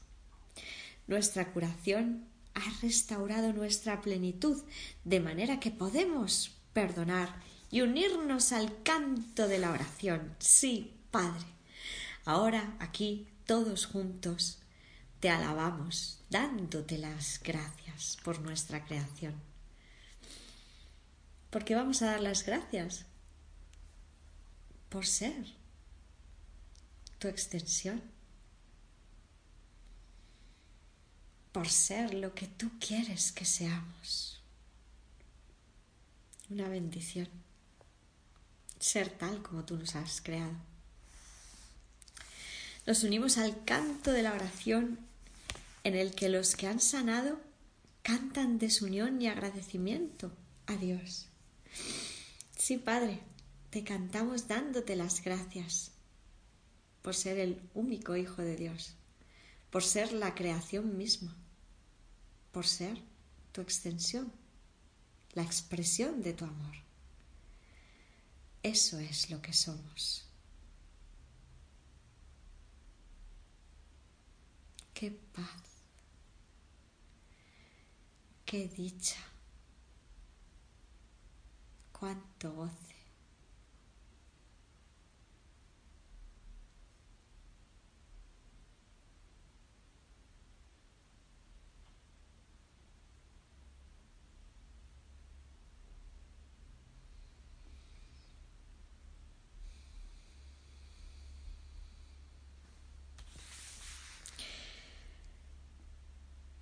Nuestra 1.06 1.52
curación 1.52 2.26
ha 2.52 2.80
restaurado 2.82 3.52
nuestra 3.52 4.00
plenitud, 4.00 4.60
de 5.04 5.20
manera 5.20 5.60
que 5.60 5.70
podemos 5.70 6.56
perdonar 6.72 7.32
y 7.70 7.82
unirnos 7.82 8.50
al 8.50 8.82
canto 8.82 9.46
de 9.46 9.60
la 9.60 9.70
oración. 9.70 10.34
Sí, 10.40 10.98
Padre. 11.12 11.46
Ahora 12.24 12.74
aquí, 12.80 13.28
todos 13.46 13.86
juntos, 13.86 14.58
te 15.20 15.30
alabamos, 15.30 16.18
dándote 16.28 16.98
las 16.98 17.40
gracias 17.40 18.18
por 18.24 18.40
nuestra 18.40 18.84
creación. 18.84 19.34
Porque 21.50 21.76
vamos 21.76 22.02
a 22.02 22.06
dar 22.06 22.20
las 22.20 22.44
gracias 22.44 23.06
por 24.88 25.06
ser 25.06 25.65
tu 27.26 27.30
extensión, 27.30 28.00
por 31.50 31.68
ser 31.68 32.14
lo 32.14 32.34
que 32.36 32.46
tú 32.46 32.70
quieres 32.78 33.32
que 33.32 33.44
seamos. 33.44 34.40
Una 36.50 36.68
bendición 36.68 37.28
ser 38.78 39.08
tal 39.08 39.42
como 39.42 39.64
tú 39.64 39.76
nos 39.76 39.96
has 39.96 40.20
creado. 40.20 40.54
Nos 42.86 43.02
unimos 43.02 43.38
al 43.38 43.64
canto 43.64 44.12
de 44.12 44.22
la 44.22 44.32
oración 44.32 45.00
en 45.82 45.96
el 45.96 46.14
que 46.14 46.28
los 46.28 46.54
que 46.54 46.68
han 46.68 46.78
sanado 46.78 47.40
cantan 48.02 48.60
desunión 48.60 49.20
y 49.20 49.26
agradecimiento 49.26 50.30
a 50.66 50.76
Dios. 50.76 51.26
Sí, 52.56 52.76
Padre, 52.76 53.18
te 53.70 53.82
cantamos 53.82 54.46
dándote 54.46 54.94
las 54.94 55.24
gracias 55.24 55.95
por 57.06 57.14
ser 57.14 57.38
el 57.38 57.70
único 57.72 58.16
Hijo 58.16 58.42
de 58.42 58.56
Dios, 58.56 58.96
por 59.70 59.84
ser 59.84 60.12
la 60.12 60.34
creación 60.34 60.98
misma, 60.98 61.36
por 62.50 62.66
ser 62.66 63.00
tu 63.52 63.60
extensión, 63.60 64.32
la 65.32 65.44
expresión 65.44 66.20
de 66.20 66.32
tu 66.32 66.44
amor. 66.44 66.74
Eso 68.60 68.98
es 68.98 69.30
lo 69.30 69.40
que 69.40 69.52
somos. 69.52 70.24
Qué 74.92 75.12
paz, 75.12 75.62
qué 78.44 78.66
dicha, 78.66 79.20
cuánto 81.92 82.52
goce. 82.52 82.95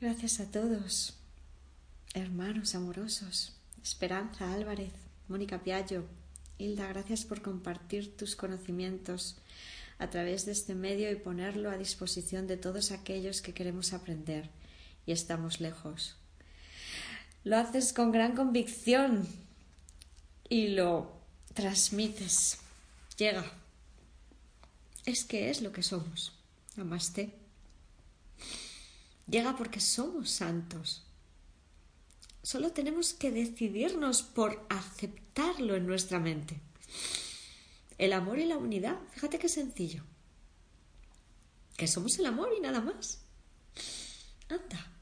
Gracias 0.05 0.39
a 0.39 0.51
todos, 0.51 1.15
hermanos 2.13 2.75
amorosos, 2.75 3.55
Esperanza 3.83 4.53
Álvarez, 4.53 4.93
Mónica 5.29 5.63
Piallo, 5.63 6.05
Hilda, 6.59 6.87
gracias 6.89 7.25
por 7.25 7.41
compartir 7.41 8.15
tus 8.15 8.37
conocimientos 8.37 9.39
a 9.99 10.11
través 10.11 10.45
de 10.45 10.53
este 10.53 10.75
medio 10.75 11.11
y 11.11 11.17
ponerlo 11.17 11.71
a 11.71 11.79
disposición 11.79 12.47
de 12.47 12.59
todos 12.59 12.91
aquellos 12.91 13.41
que 13.41 13.55
queremos 13.55 13.95
aprender 13.95 14.51
y 15.07 15.13
estamos 15.13 15.63
lejos. 15.63 16.17
Lo 17.43 17.57
haces 17.57 17.95
con 17.95 18.13
gran 18.13 18.37
convicción 18.37 19.27
y 20.51 20.69
lo 20.69 21.13
transmites. 21.55 22.59
Llega. 23.17 23.51
Es 25.07 25.25
que 25.25 25.49
es 25.49 25.63
lo 25.63 25.73
que 25.73 25.83
somos. 25.83 26.35
Namaste. 26.77 27.44
Llega 29.27 29.57
porque 29.57 29.81
somos 29.81 30.31
santos. 30.31 31.07
Solo 32.43 32.73
tenemos 32.73 33.15
que 33.15 33.31
decidirnos 33.31 34.23
por 34.23 34.67
aceptarlo 34.69 35.77
en 35.77 35.87
nuestra 35.87 36.21
mente. 36.21 36.61
El 37.97 38.13
amor 38.13 38.39
y 38.39 38.45
la 38.45 38.59
unidad, 38.59 38.99
fíjate 39.13 39.39
qué 39.39 39.49
sencillo. 39.49 40.05
Que 41.77 41.89
somos 41.89 42.19
el 42.19 42.27
amor 42.27 42.51
y 42.57 42.61
nada 42.61 42.81
más. 42.81 43.21
Anda, 44.49 44.93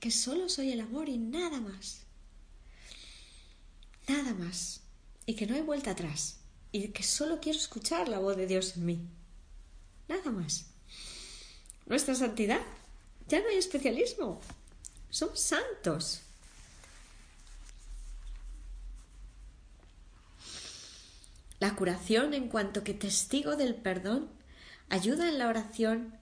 que 0.00 0.10
solo 0.10 0.48
soy 0.48 0.72
el 0.72 0.80
amor 0.80 1.08
y 1.08 1.18
nada 1.18 1.60
más. 1.60 2.02
Nada 4.08 4.34
más. 4.34 4.82
Y 5.24 5.34
que 5.34 5.46
no 5.46 5.54
hay 5.54 5.62
vuelta 5.62 5.92
atrás. 5.92 6.40
Y 6.72 6.88
que 6.88 7.02
solo 7.02 7.40
quiero 7.40 7.58
escuchar 7.58 8.08
la 8.08 8.18
voz 8.18 8.36
de 8.36 8.46
Dios 8.46 8.76
en 8.76 8.86
mí. 8.86 9.08
Nada 10.08 10.30
más. 10.30 10.66
Nuestra 11.86 12.14
santidad. 12.14 12.60
Ya 13.28 13.40
no 13.40 13.48
hay 13.48 13.56
especialismo. 13.56 14.40
Somos 15.10 15.40
santos. 15.40 16.22
La 21.58 21.74
curación 21.74 22.34
en 22.34 22.48
cuanto 22.48 22.84
que 22.84 22.94
testigo 22.94 23.56
del 23.56 23.74
perdón, 23.74 24.28
ayuda 24.88 25.28
en 25.28 25.38
la 25.38 25.48
oración 25.48 26.14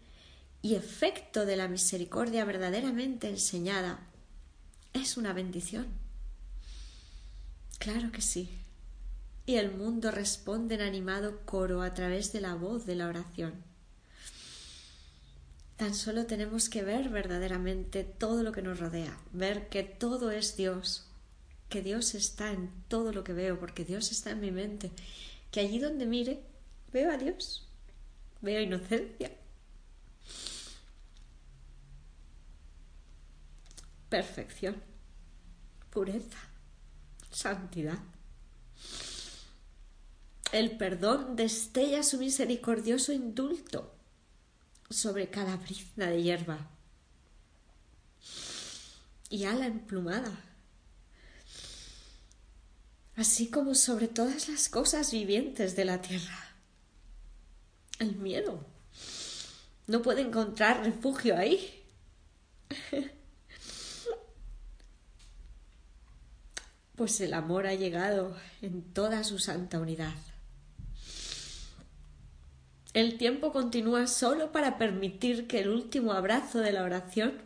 y 0.62 0.76
efecto 0.76 1.44
de 1.44 1.56
la 1.56 1.68
misericordia 1.68 2.44
verdaderamente 2.44 3.28
enseñada 3.28 3.99
es 4.92 5.16
una 5.16 5.32
bendición. 5.32 5.87
Claro 7.78 8.12
que 8.12 8.23
sí. 8.23 8.49
Y 9.44 9.56
el 9.56 9.73
mundo 9.73 10.11
responde 10.11 10.76
en 10.76 10.80
animado 10.80 11.40
coro 11.44 11.82
a 11.82 11.92
través 11.92 12.32
de 12.32 12.40
la 12.40 12.54
voz 12.54 12.87
de 12.87 12.94
la 12.94 13.08
oración. 13.08 13.74
Tan 15.76 15.95
solo 15.95 16.26
tenemos 16.26 16.69
que 16.69 16.83
ver 16.83 17.09
verdaderamente 17.09 18.04
todo 18.04 18.45
lo 18.45 18.52
que 18.52 18.62
nos 18.62 18.78
rodea, 18.78 19.19
ver 19.33 19.69
que 19.69 19.83
todo 19.83 20.31
es 20.31 20.57
Dios, 20.57 21.09
que 21.69 21.83
Dios 21.83 22.14
está 22.14 22.52
en 22.52 22.71
todo 22.87 23.12
lo 23.12 23.25
que 23.25 23.33
veo, 23.33 23.59
porque 23.59 23.85
Dios 23.85 24.12
está 24.12 24.31
en 24.31 24.40
mi 24.40 24.52
mente, 24.52 24.93
que 25.50 25.61
allí 25.61 25.81
donde 25.81 26.07
mire 26.07 26.40
veo 26.93 27.11
a 27.11 27.16
Dios, 27.16 27.66
veo 28.40 28.61
inocencia. 28.61 29.33
Perfección, 34.09 34.81
pureza, 35.90 36.38
santidad. 37.33 37.99
El 40.52 40.76
perdón 40.76 41.35
destella 41.35 42.04
su 42.04 42.19
misericordioso 42.19 43.12
indulto 43.12 43.93
sobre 44.91 45.31
cada 45.31 45.57
brizna 45.57 46.07
de 46.07 46.23
hierba 46.23 46.70
y 49.31 49.44
ala 49.44 49.66
emplumada 49.66 50.33
así 53.16 53.49
como 53.49 53.75
sobre 53.75 54.09
todas 54.09 54.49
las 54.49 54.68
cosas 54.68 55.12
vivientes 55.12 55.77
de 55.77 55.85
la 55.85 56.01
tierra. 56.01 56.57
El 57.99 58.16
miedo 58.16 58.64
no 59.87 60.03
puede 60.03 60.23
encontrar 60.23 60.85
refugio 60.85 61.37
ahí. 61.37 61.83
Pues 66.97 67.20
el 67.20 67.35
amor 67.35 67.66
ha 67.66 67.75
llegado 67.75 68.37
en 68.62 68.81
toda 68.92 69.25
su 69.25 69.40
santa 69.40 69.81
unidad. 69.81 70.14
El 72.94 73.18
tiempo 73.18 73.50
continúa 73.50 74.07
solo 74.07 74.52
para 74.52 74.78
permitir 74.78 75.48
que 75.48 75.59
el 75.59 75.68
último 75.68 76.12
abrazo 76.12 76.61
de 76.61 76.70
la 76.70 76.85
oración 76.85 77.42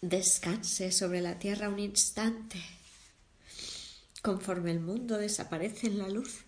descanse 0.00 0.92
sobre 0.92 1.20
la 1.20 1.40
tierra 1.40 1.68
un 1.68 1.80
instante, 1.80 2.62
conforme 4.22 4.70
el 4.70 4.78
mundo 4.78 5.18
desaparece 5.18 5.88
en 5.88 5.98
la 5.98 6.08
luz. 6.08 6.44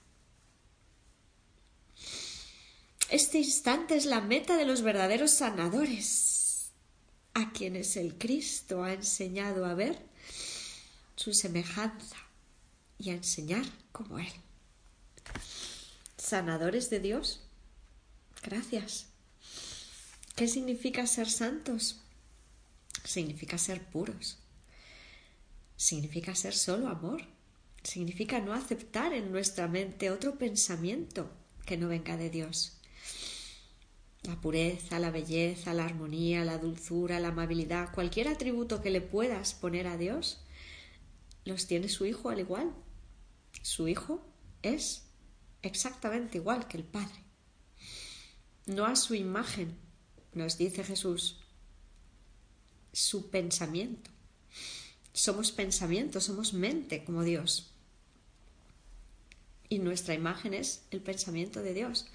Este 3.09 3.39
instante 3.39 3.97
es 3.97 4.07
la 4.07 4.21
meta 4.21 4.57
de 4.57 4.65
los 4.65 4.83
verdaderos 4.83 5.33
sanadores, 5.33 6.71
a 7.35 7.51
quienes 7.51 7.97
el 7.97 8.17
Cristo 8.17 8.85
ha 8.85 8.93
enseñado 8.93 9.67
a 9.67 9.75
ver 9.75 10.09
su 11.21 11.35
semejanza 11.35 12.17
y 12.99 13.11
a 13.11 13.13
enseñar 13.13 13.67
como 13.93 14.19
Él. 14.19 14.33
Sanadores 16.17 16.89
de 16.89 16.99
Dios, 16.99 17.43
gracias. 18.43 19.05
¿Qué 20.35 20.49
significa 20.49 21.07
ser 21.07 21.29
santos? 21.29 22.01
significa 23.05 23.59
ser 23.59 23.83
puros, 23.83 24.39
significa 25.77 26.35
ser 26.35 26.55
solo 26.55 26.89
amor, 26.89 27.23
significa 27.83 28.41
no 28.41 28.55
aceptar 28.55 29.13
en 29.13 29.31
nuestra 29.31 29.69
mente 29.69 30.11
otro 30.11 30.39
pensamiento 30.39 31.31
que 31.67 31.77
no 31.77 31.89
venga 31.89 32.17
de 32.17 32.31
Dios. 32.31 32.79
La 34.23 34.41
pureza, 34.41 34.99
la 34.99 35.11
belleza, 35.11 35.75
la 35.75 35.85
armonía, 35.85 36.45
la 36.45 36.59
dulzura, 36.59 37.21
la 37.21 37.29
amabilidad, 37.29 37.93
cualquier 37.93 38.29
atributo 38.29 38.81
que 38.81 38.91
le 38.91 39.01
puedas 39.01 39.55
poner 39.55 39.87
a 39.87 39.97
Dios, 39.97 40.41
los 41.45 41.67
tiene 41.67 41.89
su 41.89 42.07
Hijo 42.07 42.31
al 42.31 42.41
igual. 42.41 42.73
Su 43.63 43.89
Hijo 43.89 44.25
es 44.63 45.05
exactamente 45.63 46.39
igual 46.39 46.69
que 46.69 46.77
el 46.77 46.85
Padre. 46.85 47.25
No 48.67 48.87
a 48.87 48.97
su 48.97 49.15
imagen, 49.15 49.77
nos 50.33 50.59
dice 50.59 50.85
Jesús, 50.85 51.41
su 52.93 53.31
pensamiento. 53.31 54.11
Somos 55.13 55.53
pensamiento, 55.53 56.21
somos 56.21 56.53
mente 56.53 57.05
como 57.05 57.23
Dios. 57.23 57.71
Y 59.69 59.79
nuestra 59.79 60.15
imagen 60.15 60.55
es 60.55 60.83
el 60.91 61.01
pensamiento 61.01 61.63
de 61.63 61.75
Dios. 61.75 62.07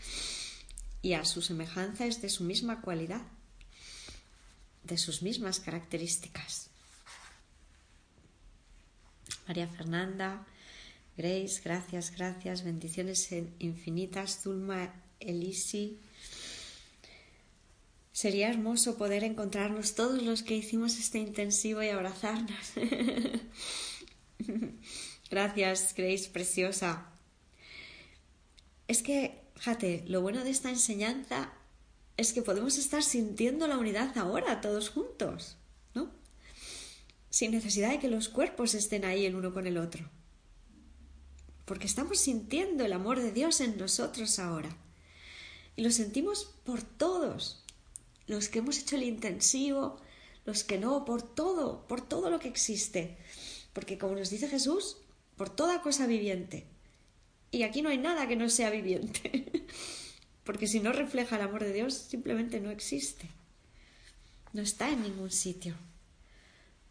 Y 1.02 1.14
a 1.14 1.26
su 1.26 1.42
semejanza 1.42 2.06
es 2.06 2.22
de 2.22 2.30
su 2.30 2.44
misma 2.44 2.82
cualidad, 2.82 3.22
de 4.84 4.98
sus 4.98 5.22
mismas 5.22 5.60
características. 5.60 6.65
María 9.48 9.68
Fernanda, 9.68 10.46
Grace, 11.18 11.62
gracias, 11.64 12.12
gracias, 12.12 12.64
bendiciones 12.64 13.32
infinitas, 13.60 14.42
Zulma, 14.42 14.94
Elisi, 15.20 16.00
Sería 18.16 18.48
hermoso 18.48 18.98
poder 18.98 19.26
encontrarnos 19.26 19.94
todos 19.94 20.24
los 20.24 20.42
que 20.42 20.56
hicimos 20.56 20.98
este 20.98 21.18
intensivo 21.18 21.84
y 21.84 21.90
abrazarnos. 21.90 22.72
Gracias, 25.30 25.94
Grace, 25.94 26.30
preciosa. 26.30 27.12
Es 28.88 29.04
que, 29.04 29.42
fíjate, 29.58 30.06
lo 30.08 30.22
bueno 30.22 30.46
de 30.46 30.52
esta 30.52 30.70
enseñanza 30.70 31.52
es 32.16 32.32
que 32.32 32.42
podemos 32.42 32.78
estar 32.78 33.04
sintiendo 33.04 33.68
la 33.68 33.78
unidad 33.78 34.18
ahora, 34.18 34.62
todos 34.62 34.90
juntos. 34.90 35.58
Sin 37.36 37.52
necesidad 37.52 37.90
de 37.90 38.00
que 38.00 38.08
los 38.08 38.30
cuerpos 38.30 38.76
estén 38.76 39.04
ahí 39.04 39.26
el 39.26 39.36
uno 39.36 39.54
con 39.54 39.68
el 39.68 39.78
otro. 39.78 40.10
Porque 41.66 41.86
estamos 41.86 42.18
sintiendo 42.18 42.86
el 42.86 42.94
amor 42.94 43.20
de 43.20 43.34
Dios 43.34 43.60
en 43.60 43.78
nosotros 43.78 44.40
ahora. 44.40 44.70
Y 45.76 45.84
lo 45.84 45.92
sentimos 45.92 46.46
por 46.64 46.82
todos 46.82 47.62
los 48.26 48.48
que 48.48 48.60
hemos 48.60 48.80
hecho 48.80 48.96
el 48.96 49.04
intensivo, 49.04 50.00
los 50.46 50.64
que 50.64 50.78
no, 50.78 51.04
por 51.04 51.24
todo, 51.24 51.86
por 51.90 52.00
todo 52.00 52.30
lo 52.30 52.40
que 52.40 52.48
existe. 52.48 53.18
Porque 53.74 53.98
como 53.98 54.16
nos 54.16 54.30
dice 54.30 54.48
Jesús, 54.48 55.00
por 55.36 55.50
toda 55.50 55.82
cosa 55.82 56.08
viviente. 56.08 56.66
Y 57.52 57.64
aquí 57.64 57.82
no 57.82 57.90
hay 57.90 57.98
nada 57.98 58.30
que 58.30 58.38
no 58.38 58.48
sea 58.48 58.70
viviente. 58.70 59.66
Porque 60.46 60.68
si 60.68 60.80
no 60.80 60.94
refleja 60.94 61.36
el 61.36 61.42
amor 61.42 61.66
de 61.66 61.74
Dios, 61.74 61.96
simplemente 61.96 62.62
no 62.62 62.72
existe. 62.72 63.30
No 64.54 64.62
está 64.62 64.90
en 64.90 65.02
ningún 65.02 65.32
sitio. 65.32 65.76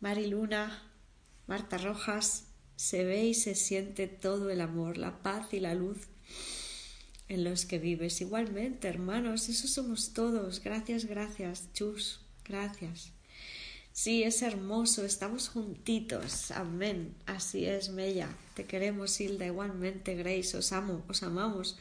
Mari 0.01 0.27
Luna, 0.27 0.83
Marta 1.47 1.79
Rojas, 1.79 2.45
se 2.77 3.05
ve 3.05 3.25
y 3.27 3.35
se 3.35 3.55
siente 3.55 4.07
todo 4.07 4.51
el 4.51 4.61
amor, 4.61 4.99
la 4.99 5.23
paz 5.23 5.53
y 5.53 5.61
la 5.61 5.75
luz 5.75 6.09
en 7.29 7.45
los 7.45 7.65
que 7.65 7.79
vives. 7.79 8.21
Igualmente, 8.21 8.89
hermanos, 8.89 9.49
eso 9.49 9.69
somos 9.69 10.13
todos. 10.13 10.61
Gracias, 10.61 11.05
gracias, 11.05 11.73
Chus, 11.73 12.21
gracias. 12.45 13.13
Sí, 13.93 14.25
es 14.25 14.43
hermoso, 14.43 15.05
estamos 15.05 15.49
juntitos. 15.49 16.51
Amén. 16.51 17.15
Así 17.27 17.65
es, 17.65 17.91
Mella. 17.91 18.29
Te 18.55 18.65
queremos, 18.65 19.21
Hilda, 19.21 19.47
igualmente, 19.47 20.17
Grace. 20.17 20.57
Os 20.57 20.73
amo, 20.73 21.05
os 21.09 21.23
amamos. 21.23 21.79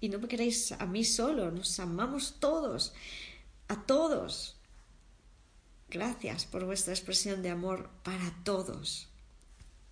Y 0.00 0.10
no 0.10 0.20
me 0.20 0.28
queréis 0.28 0.70
a 0.72 0.86
mí 0.86 1.04
solo, 1.04 1.50
nos 1.50 1.80
amamos 1.80 2.36
todos, 2.38 2.94
a 3.66 3.84
todos. 3.84 4.59
Gracias 5.90 6.44
por 6.44 6.64
vuestra 6.64 6.94
expresión 6.94 7.42
de 7.42 7.50
amor 7.50 7.90
para 8.04 8.32
todos. 8.44 9.08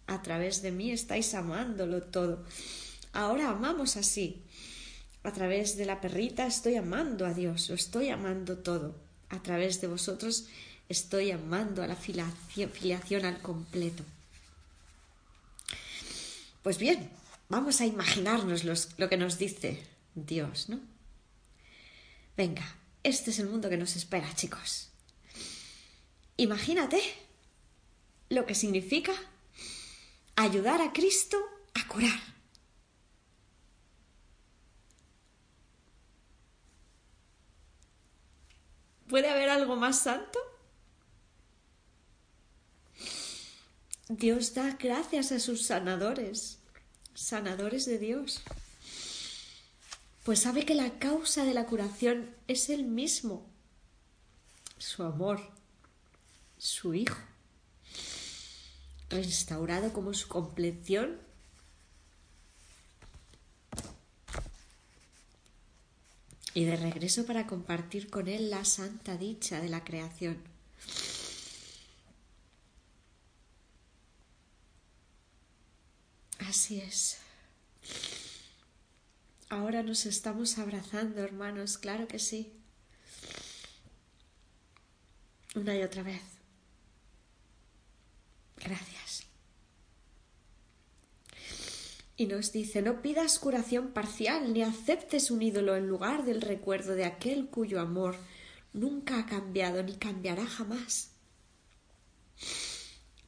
A 0.06 0.22
través 0.22 0.62
de 0.62 0.70
mí 0.70 0.92
estáis 0.92 1.34
amándolo 1.34 2.02
todo. 2.02 2.44
Ahora 3.12 3.50
amamos 3.50 3.96
así. 3.96 4.44
A 5.24 5.32
través 5.32 5.76
de 5.76 5.87
la 5.87 6.00
perrita 6.00 6.46
estoy 6.46 6.76
amando 6.76 7.26
a 7.26 7.34
Dios, 7.34 7.68
lo 7.68 7.74
estoy 7.74 8.11
amando 8.11 8.58
todo. 8.58 8.94
A 9.28 9.42
través 9.42 9.80
de 9.80 9.88
vosotros 9.88 10.46
estoy 10.88 11.32
amando 11.32 11.82
a 11.82 11.88
la 11.88 11.96
filiación 11.96 13.24
al 13.24 13.42
completo. 13.42 14.04
Pues 16.62 16.78
bien, 16.78 17.11
vamos 17.48 17.80
a 17.80 17.87
imaginarnos 17.87 18.64
lo 18.96 19.08
que 19.08 19.16
nos 19.16 19.37
dice 19.37 19.82
Dios, 20.14 20.68
¿no? 20.68 20.80
Venga, 22.37 22.76
este 23.02 23.32
es 23.32 23.40
el 23.40 23.48
mundo 23.48 23.68
que 23.68 23.76
nos 23.76 23.96
espera, 23.96 24.32
chicos. 24.37 24.88
Imagínate 26.38 27.03
lo 28.29 28.46
que 28.46 28.55
significa 28.55 29.12
ayudar 30.37 30.81
a 30.81 30.92
Cristo 30.92 31.37
a 31.74 31.88
curar. 31.88 32.20
¿Puede 39.09 39.29
haber 39.29 39.51
algo 39.51 39.74
más 39.74 39.98
santo? 40.03 40.38
Dios 44.09 44.55
da 44.55 44.77
gracias 44.79 45.33
a 45.33 45.40
sus 45.40 45.66
sanadores, 45.66 46.61
sanadores 47.14 47.85
de 47.85 47.98
Dios, 47.98 48.42
pues 50.22 50.38
sabe 50.42 50.64
que 50.64 50.77
la 50.77 51.01
causa 51.01 51.44
de 51.44 51.55
la 51.55 51.66
curación 51.66 52.33
es 52.46 52.70
el 52.70 52.85
mismo, 52.85 53.51
su 54.79 55.03
amor, 55.03 55.58
su 56.59 56.94
Hijo, 56.94 57.18
restaurado 59.09 59.92
como 59.92 60.12
su 60.12 60.29
compleción 60.29 61.18
y 66.55 66.64
de 66.64 66.77
regreso 66.77 67.25
para 67.25 67.47
compartir 67.47 68.11
con 68.11 68.29
Él 68.29 68.51
la 68.51 68.64
santa 68.64 69.16
dicha 69.16 69.61
de 69.61 69.68
la 69.68 69.85
creación. 69.85 70.42
Así 76.40 76.81
es. 76.81 77.18
Ahora 79.51 79.83
nos 79.83 80.07
estamos 80.07 80.59
abrazando, 80.59 81.23
hermanos, 81.23 81.79
claro 81.79 82.09
que 82.09 82.18
sí. 82.18 82.53
Una 85.55 85.77
y 85.77 85.83
otra 85.83 86.03
vez. 86.03 86.38
Gracias. 88.64 89.25
Y 92.16 92.27
nos 92.27 92.53
dice, 92.53 92.83
no 92.83 93.01
pidas 93.01 93.38
curación 93.38 93.92
parcial 93.92 94.53
ni 94.53 94.62
aceptes 94.62 95.31
un 95.31 95.40
ídolo 95.40 95.77
en 95.77 95.87
lugar 95.87 96.25
del 96.25 96.40
recuerdo 96.40 96.94
de 96.94 97.05
aquel 97.05 97.47
cuyo 97.47 97.81
amor 97.81 98.16
nunca 98.73 99.21
ha 99.21 99.27
cambiado 99.27 99.83
ni 99.83 99.94
cambiará 99.94 100.44
jamás. 100.44 101.12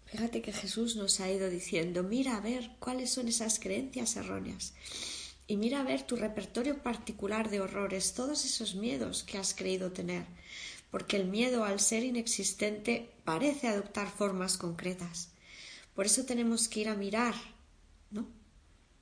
Fíjate 0.07 0.43
que 0.43 0.53
Jesús 0.53 0.97
nos 0.97 1.21
ha 1.21 1.31
ido 1.31 1.49
diciendo, 1.49 2.03
mira 2.03 2.37
a 2.37 2.41
ver 2.41 2.73
cuáles 2.81 3.11
son 3.11 3.29
esas 3.29 3.61
creencias 3.61 4.17
erróneas 4.17 4.75
y 5.47 5.57
mira 5.57 5.81
a 5.81 5.85
ver 5.85 6.03
tu 6.03 6.17
repertorio 6.17 6.83
particular 6.83 7.49
de 7.49 7.61
horrores, 7.61 8.15
todos 8.15 8.45
esos 8.45 8.75
miedos 8.75 9.23
que 9.23 9.39
has 9.39 9.55
creído 9.55 9.93
tener, 9.93 10.27
porque 10.91 11.17
el 11.17 11.27
miedo 11.27 11.65
al 11.65 11.81
ser 11.81 12.03
inexistente 12.05 13.11
parece 13.25 13.69
adoptar 13.69 14.11
formas 14.11 14.57
concretas. 14.57 15.29
Por 15.95 16.07
eso 16.07 16.25
tenemos 16.25 16.69
que 16.69 16.81
ir 16.81 16.89
a 16.89 16.95
mirar, 16.95 17.35
¿no? 18.11 18.27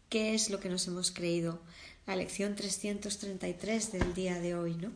¿Qué 0.08 0.34
es 0.34 0.50
lo 0.50 0.60
que 0.60 0.68
nos 0.68 0.86
hemos 0.86 1.10
creído? 1.10 1.60
La 2.06 2.16
lección 2.16 2.54
333 2.56 3.92
del 3.92 4.14
día 4.14 4.38
de 4.40 4.54
hoy, 4.54 4.74
¿no? 4.74 4.90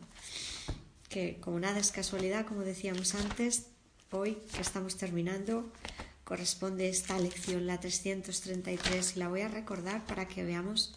Que 1.09 1.39
como 1.39 1.59
nada 1.59 1.79
es 1.79 1.91
casualidad, 1.91 2.45
como 2.45 2.61
decíamos 2.61 3.13
antes, 3.15 3.67
hoy 4.11 4.37
que 4.53 4.61
estamos 4.61 4.97
terminando, 4.97 5.71
corresponde 6.23 6.89
esta 6.89 7.19
lección, 7.19 7.67
la 7.67 7.79
333, 7.79 9.15
y 9.15 9.19
la 9.19 9.27
voy 9.27 9.41
a 9.41 9.47
recordar 9.47 10.05
para 10.05 10.27
que 10.27 10.43
veamos 10.43 10.95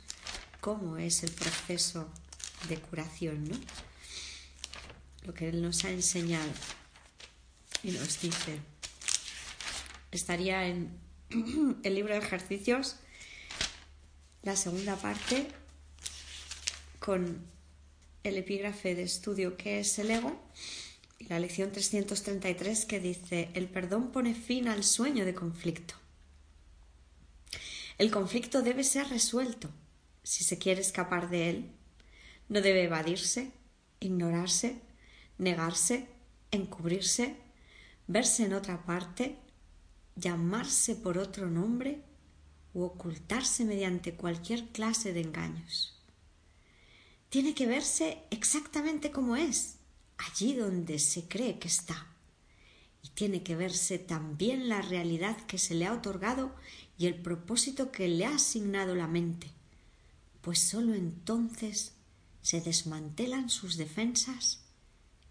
cómo 0.61 0.97
es 0.97 1.23
el 1.23 1.33
proceso 1.33 2.09
de 2.69 2.79
curación, 2.79 3.49
¿no? 3.49 3.57
Lo 5.27 5.35
que 5.35 5.49
Él 5.49 5.61
nos 5.61 5.85
ha 5.85 5.91
enseñado 5.91 6.49
y 7.83 7.91
nos 7.91 8.21
dice. 8.21 8.61
Estaría 10.13 10.67
en 10.67 10.99
el 11.83 11.95
libro 11.95 12.15
de 12.15 12.21
ejercicios, 12.21 12.97
la 14.43 14.57
segunda 14.57 14.97
parte, 14.97 15.49
con 17.01 17.45
el 18.23 18.37
epígrafe 18.37 18.95
de 18.95 19.03
estudio 19.03 19.57
que 19.57 19.81
es 19.81 19.99
el 19.99 20.11
ego 20.11 20.41
la 21.29 21.41
lección 21.41 21.73
333 21.73 22.85
que 22.85 23.01
dice, 23.01 23.49
el 23.55 23.69
perdón 23.69 24.13
pone 24.13 24.35
fin 24.35 24.69
al 24.69 24.85
sueño 24.85 25.25
de 25.25 25.35
conflicto. 25.35 25.95
El 27.99 28.11
conflicto 28.11 28.63
debe 28.63 28.85
ser 28.85 29.09
resuelto 29.09 29.71
si 30.23 30.45
se 30.45 30.59
quiere 30.59 30.81
escapar 30.81 31.31
de 31.31 31.51
él. 31.51 31.71
No 32.49 32.61
debe 32.61 32.85
evadirse, 32.85 33.51
ignorarse, 33.99 34.77
negarse, 35.39 36.09
encubrirse, 36.51 37.37
verse 38.07 38.45
en 38.45 38.55
otra 38.55 38.85
parte, 38.85 39.39
llamarse 40.15 40.97
por 40.97 41.19
otro 41.19 41.51
nombre 41.51 42.03
u 42.73 42.83
ocultarse 42.83 43.65
mediante 43.65 44.15
cualquier 44.15 44.69
clase 44.69 45.13
de 45.13 45.21
engaños. 45.21 45.95
Tiene 47.29 47.55
que 47.55 47.67
verse 47.67 48.23
exactamente 48.31 49.11
como 49.11 49.37
es, 49.37 49.77
allí 50.19 50.55
donde 50.55 50.99
se 50.99 51.27
cree 51.27 51.59
que 51.59 51.69
está. 51.69 52.07
Y 53.03 53.09
tiene 53.11 53.43
que 53.43 53.57
verse 53.57 53.99
también 53.99 54.69
la 54.69 54.83
realidad 54.83 55.37
que 55.47 55.59
se 55.59 55.75
le 55.75 55.87
ha 55.87 55.93
otorgado 55.93 56.55
y 56.99 57.07
el 57.07 57.15
propósito 57.15 57.93
que 57.93 58.09
le 58.09 58.27
ha 58.27 58.35
asignado 58.37 58.95
la 58.95 59.07
mente, 59.07 59.51
pues 60.41 60.61
sólo 60.61 60.95
entonces 60.95 61.93
se 62.43 62.61
desmantelan 62.61 63.51
sus 63.51 63.77
defensas 63.77 64.66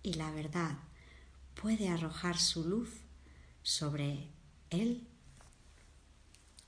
y 0.05 0.13
la 0.13 0.29
verdad 0.29 0.77
puede 1.59 1.89
arrojar 1.89 2.37
su 2.37 2.63
luz 2.63 2.89
sobre 3.63 4.29
él 4.69 5.07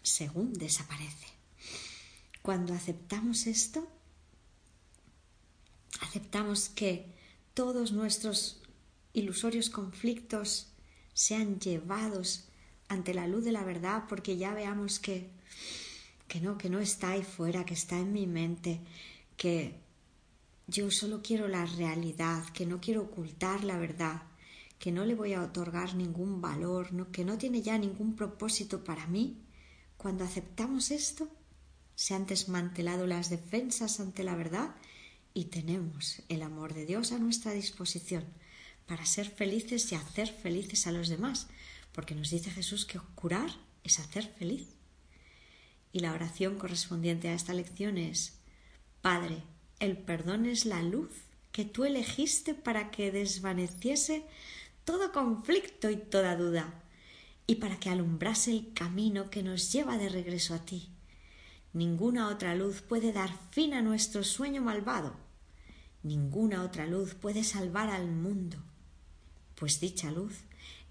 según 0.02 0.54
desaparece. 0.54 1.28
Cuando 2.42 2.74
aceptamos 2.74 3.46
esto, 3.46 3.88
aceptamos 6.02 6.70
que 6.70 7.14
todos 7.54 7.92
nuestros 7.92 8.60
ilusorios 9.14 9.70
conflictos 9.70 10.70
sean 11.14 11.60
llevados 11.60 12.46
ante 12.90 13.14
la 13.14 13.28
luz 13.28 13.46
de 13.46 13.52
la 13.52 13.64
verdad 13.64 14.06
porque 14.10 14.38
ya 14.38 14.54
veamos 14.54 15.00
que 15.00 15.30
que 16.28 16.42
no, 16.42 16.58
que 16.58 16.70
no 16.70 16.80
está 16.80 17.12
ahí 17.12 17.24
fuera, 17.24 17.66
que 17.66 17.74
está 17.74 17.98
en 17.98 18.12
mi 18.12 18.28
mente, 18.28 18.82
que 19.38 19.80
yo 20.68 20.92
solo 20.92 21.22
quiero 21.24 21.48
la 21.48 21.66
realidad, 21.66 22.44
que 22.50 22.66
no 22.66 22.82
quiero 22.82 23.04
ocultar 23.04 23.64
la 23.64 23.78
verdad, 23.78 24.24
que 24.80 24.92
no 24.92 25.06
le 25.06 25.16
voy 25.16 25.34
a 25.34 25.42
otorgar 25.42 25.96
ningún 25.96 26.42
valor, 26.42 27.12
que 27.12 27.24
no 27.24 27.38
tiene 27.38 27.62
ya 27.62 27.78
ningún 27.78 28.16
propósito 28.16 28.84
para 28.84 29.08
mí. 29.08 29.42
Cuando 29.96 30.26
aceptamos 30.26 30.92
esto, 30.92 31.30
se 31.96 32.14
han 32.14 32.26
desmantelado 32.28 33.08
las 33.08 33.30
defensas 33.30 34.00
ante 34.00 34.24
la 34.24 34.36
verdad 34.36 34.76
y 35.34 35.46
tenemos 35.46 36.22
el 36.30 36.44
amor 36.44 36.74
de 36.74 36.86
Dios 36.86 37.12
a 37.12 37.18
nuestra 37.18 37.54
disposición 37.54 38.26
para 38.86 39.06
ser 39.06 39.30
felices 39.30 39.92
y 39.92 39.96
hacer 39.96 40.28
felices 40.28 40.86
a 40.86 40.92
los 40.92 41.08
demás, 41.08 41.48
porque 41.94 42.14
nos 42.14 42.30
dice 42.30 42.52
Jesús 42.52 42.86
que 42.86 43.00
curar 43.16 43.50
es 43.84 44.00
hacer 44.00 44.28
feliz. 44.38 44.68
Y 45.92 46.02
la 46.02 46.14
oración 46.14 46.58
correspondiente 46.58 47.30
a 47.30 47.34
esta 47.34 47.54
lección 47.54 47.98
es, 47.98 48.40
Padre, 49.02 49.44
el 49.80 49.98
perdón 49.98 50.46
es 50.46 50.66
la 50.66 50.82
luz 50.82 51.12
que 51.52 51.66
tú 51.66 51.86
elegiste 51.86 52.54
para 52.54 52.92
que 52.92 53.12
desvaneciese 53.12 54.26
todo 54.86 55.12
conflicto 55.12 55.90
y 55.90 55.98
toda 55.98 56.36
duda, 56.36 56.84
y 57.46 57.56
para 57.56 57.80
que 57.80 57.90
alumbrase 57.90 58.52
el 58.52 58.74
camino 58.74 59.30
que 59.30 59.44
nos 59.44 59.72
lleva 59.72 59.98
de 59.98 60.10
regreso 60.10 60.54
a 60.54 60.66
ti. 60.66 60.90
Ninguna 61.74 62.30
otra 62.30 62.56
luz 62.56 62.82
puede 62.82 63.12
dar 63.12 63.32
fin 63.52 63.74
a 63.74 63.82
nuestro 63.82 64.24
sueño 64.24 64.62
malvado. 64.62 65.16
Ninguna 66.04 66.64
otra 66.64 66.88
luz 66.88 67.14
puede 67.14 67.44
salvar 67.44 67.90
al 67.90 68.08
mundo, 68.08 68.58
pues 69.56 69.80
dicha 69.80 70.12
luz 70.12 70.34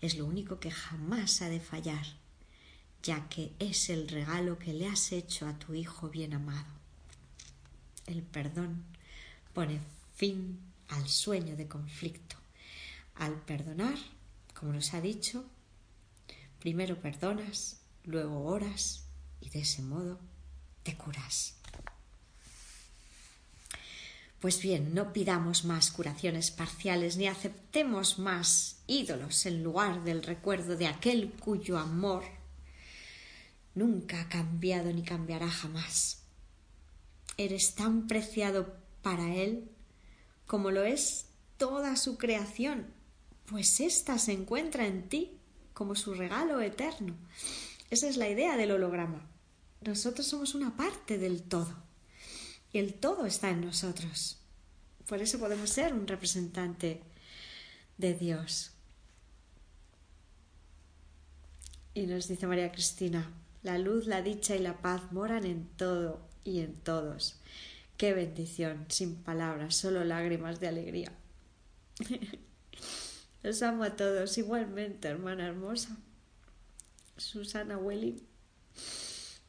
es 0.00 0.18
lo 0.18 0.26
único 0.26 0.60
que 0.60 0.70
jamás 0.70 1.42
ha 1.42 1.48
de 1.48 1.60
fallar, 1.60 2.04
ya 3.02 3.28
que 3.28 3.52
es 3.58 3.88
el 3.88 4.08
regalo 4.08 4.58
que 4.58 4.74
le 4.74 4.86
has 4.86 5.12
hecho 5.12 5.46
a 5.46 5.58
tu 5.58 5.74
Hijo 5.74 6.08
bien 6.10 6.34
amado. 6.34 6.75
El 8.06 8.22
perdón 8.22 8.84
pone 9.52 9.80
fin 10.14 10.60
al 10.88 11.08
sueño 11.08 11.56
de 11.56 11.66
conflicto. 11.66 12.36
Al 13.16 13.32
perdonar, 13.42 13.98
como 14.54 14.72
nos 14.72 14.94
ha 14.94 15.00
dicho, 15.00 15.44
primero 16.60 17.00
perdonas, 17.00 17.80
luego 18.04 18.44
oras 18.44 19.04
y 19.40 19.50
de 19.50 19.60
ese 19.60 19.82
modo 19.82 20.18
te 20.82 20.96
curas. 20.96 21.54
Pues 24.40 24.60
bien, 24.60 24.94
no 24.94 25.12
pidamos 25.12 25.64
más 25.64 25.90
curaciones 25.90 26.50
parciales 26.50 27.16
ni 27.16 27.26
aceptemos 27.26 28.18
más 28.18 28.76
ídolos 28.86 29.46
en 29.46 29.62
lugar 29.62 30.04
del 30.04 30.22
recuerdo 30.22 30.76
de 30.76 30.86
aquel 30.86 31.32
cuyo 31.32 31.78
amor 31.78 32.22
nunca 33.74 34.20
ha 34.20 34.28
cambiado 34.28 34.92
ni 34.92 35.02
cambiará 35.02 35.50
jamás. 35.50 36.25
Eres 37.36 37.74
tan 37.74 38.06
preciado 38.06 38.74
para 39.02 39.34
Él 39.34 39.68
como 40.46 40.70
lo 40.70 40.84
es 40.84 41.26
toda 41.56 41.96
su 41.96 42.18
creación, 42.18 42.86
pues 43.46 43.80
ésta 43.80 44.18
se 44.18 44.32
encuentra 44.32 44.86
en 44.86 45.08
ti 45.08 45.38
como 45.74 45.94
su 45.94 46.14
regalo 46.14 46.60
eterno. 46.60 47.14
Esa 47.90 48.08
es 48.08 48.16
la 48.16 48.28
idea 48.28 48.56
del 48.56 48.72
holograma. 48.72 49.28
Nosotros 49.82 50.26
somos 50.26 50.54
una 50.54 50.76
parte 50.76 51.18
del 51.18 51.42
todo 51.42 51.74
y 52.72 52.78
el 52.78 52.94
todo 52.94 53.26
está 53.26 53.50
en 53.50 53.60
nosotros. 53.60 54.38
Por 55.06 55.22
eso 55.22 55.38
podemos 55.38 55.70
ser 55.70 55.94
un 55.94 56.06
representante 56.06 57.00
de 57.98 58.14
Dios. 58.14 58.72
Y 61.94 62.06
nos 62.06 62.28
dice 62.28 62.46
María 62.46 62.72
Cristina, 62.72 63.32
la 63.62 63.78
luz, 63.78 64.06
la 64.06 64.22
dicha 64.22 64.54
y 64.56 64.58
la 64.58 64.78
paz 64.78 65.12
moran 65.12 65.46
en 65.46 65.66
todo 65.76 66.25
y 66.46 66.60
en 66.60 66.74
todos. 66.74 67.36
Qué 67.96 68.12
bendición, 68.12 68.86
sin 68.88 69.16
palabras, 69.16 69.74
solo 69.74 70.04
lágrimas 70.04 70.60
de 70.60 70.68
alegría. 70.68 71.12
Los 73.42 73.62
amo 73.62 73.84
a 73.84 73.96
todos 73.96 74.36
igualmente, 74.38 75.08
hermana 75.08 75.46
hermosa. 75.46 75.96
Susana 77.16 77.78
Welling. 77.78 78.20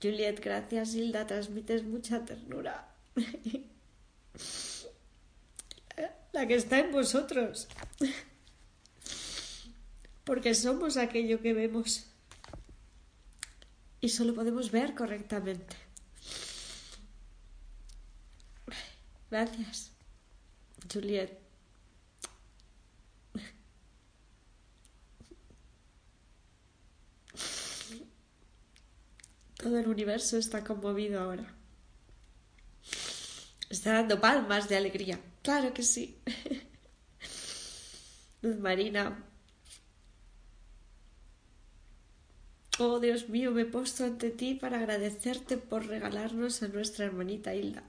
Juliet, 0.01 0.39
gracias, 0.41 0.93
Hilda, 0.95 1.27
transmites 1.27 1.83
mucha 1.83 2.23
ternura. 2.23 2.87
La 6.33 6.47
que 6.47 6.55
está 6.55 6.79
en 6.79 6.91
vosotros. 6.91 7.67
Porque 10.23 10.53
somos 10.53 10.97
aquello 10.97 11.41
que 11.41 11.53
vemos. 11.53 12.05
Y 13.99 14.09
solo 14.09 14.35
podemos 14.35 14.69
ver 14.71 14.93
correctamente. 14.93 15.86
Gracias, 19.29 19.91
Juliet. 20.91 21.37
Todo 29.57 29.79
el 29.79 29.87
universo 29.87 30.37
está 30.37 30.63
conmovido 30.63 31.19
ahora. 31.19 31.53
Está 33.69 33.93
dando 33.93 34.21
palmas 34.21 34.69
de 34.69 34.77
alegría. 34.77 35.19
Claro 35.41 35.73
que 35.73 35.83
sí. 35.83 36.21
Luz 38.41 38.57
Marina. 38.59 39.25
Oh 42.79 42.99
Dios 42.99 43.27
mío, 43.27 43.51
me 43.51 43.63
he 43.63 43.65
puesto 43.65 44.05
ante 44.05 44.29
ti 44.29 44.53
para 44.53 44.77
agradecerte 44.77 45.57
por 45.57 45.87
regalarnos 45.87 46.63
a 46.63 46.67
nuestra 46.69 47.05
hermanita 47.05 47.55
Hilda 47.55 47.83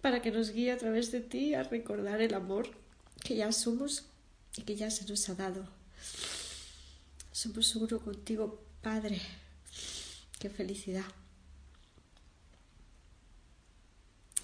para 0.00 0.22
que 0.22 0.30
nos 0.30 0.50
guíe 0.50 0.72
a 0.72 0.78
través 0.78 1.12
de 1.12 1.20
ti 1.20 1.54
a 1.54 1.62
recordar 1.62 2.20
el 2.20 2.34
amor 2.34 2.68
que 3.22 3.36
ya 3.36 3.52
somos 3.52 4.06
y 4.56 4.62
que 4.62 4.76
ya 4.76 4.90
se 4.90 5.06
nos 5.06 5.28
ha 5.28 5.34
dado. 5.34 5.64
Somos 7.32 7.74
uno 7.76 8.00
contigo, 8.00 8.60
Padre. 8.82 9.20
Qué 10.38 10.50
felicidad. 10.50 11.04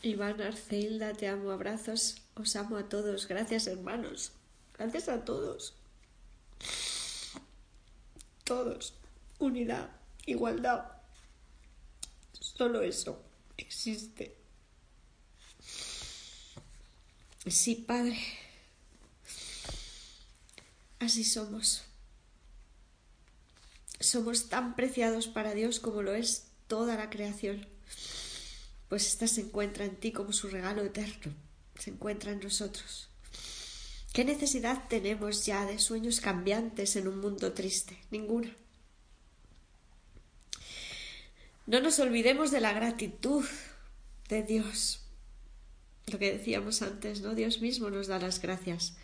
Iván 0.03 0.40
Arceilda, 0.40 1.14
te 1.14 1.27
amo, 1.27 1.51
abrazos, 1.51 2.23
os 2.35 2.55
amo 2.55 2.77
a 2.77 2.88
todos. 2.88 3.27
Gracias, 3.27 3.66
hermanos. 3.66 4.33
Gracias 4.79 5.09
a 5.09 5.25
todos. 5.25 5.75
Todos. 8.45 8.95
Unidad, 9.38 9.90
igualdad. 10.27 10.85
Solo 12.33 12.83
eso 12.83 13.21
existe. 13.57 14.46
Sí, 17.47 17.77
Padre. 17.77 18.19
Así 20.99 21.25
somos. 21.25 21.85
Somos 24.01 24.49
tan 24.49 24.75
preciados 24.75 25.29
para 25.29 25.55
Dios 25.55 25.79
como 25.79 26.03
lo 26.03 26.15
es 26.15 26.49
toda 26.67 26.97
la 26.97 27.09
creación, 27.09 27.67
pues 28.89 29.07
ésta 29.07 29.27
se 29.29 29.43
encuentra 29.43 29.85
en 29.85 29.97
ti 29.97 30.13
como 30.13 30.33
su 30.33 30.49
regalo 30.49 30.85
eterno, 30.85 31.33
se 31.79 31.91
encuentra 31.91 32.33
en 32.33 32.41
nosotros. 32.41 33.09
¿Qué 34.13 34.25
necesidad 34.25 34.89
tenemos 34.89 35.47
ya 35.47 35.65
de 35.65 35.79
sueños 35.79 36.21
cambiantes 36.21 36.97
en 36.97 37.09
un 37.09 37.21
mundo 37.21 37.53
triste? 37.53 37.99
Ninguna. 38.11 38.55
No 41.67 41.81
nos 41.81 41.99
olvidemos 41.99 42.51
de 42.51 42.61
la 42.61 42.73
gratitud 42.73 43.45
de 44.29 44.43
Dios 44.43 45.06
lo 46.12 46.21
que 46.21 46.33
decíamos 46.33 46.83
antes, 46.83 47.21
¿no? 47.21 47.35
Dios 47.35 47.61
mismo 47.61 47.90
nos 47.90 48.07
da 48.07 48.21
las 48.21 48.40
gracias. 48.40 48.97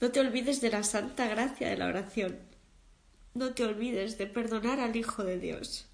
No 0.00 0.10
te 0.10 0.18
olvides 0.18 0.60
de 0.60 0.70
la 0.70 0.82
santa 0.82 1.28
gracia 1.28 1.68
de 1.68 1.76
la 1.76 1.86
oración. 1.86 2.38
No 3.34 3.54
te 3.54 3.64
olvides 3.64 4.18
de 4.18 4.26
perdonar 4.26 4.80
al 4.80 4.96
Hijo 4.96 5.22
de 5.22 5.38
Dios. 5.38 5.86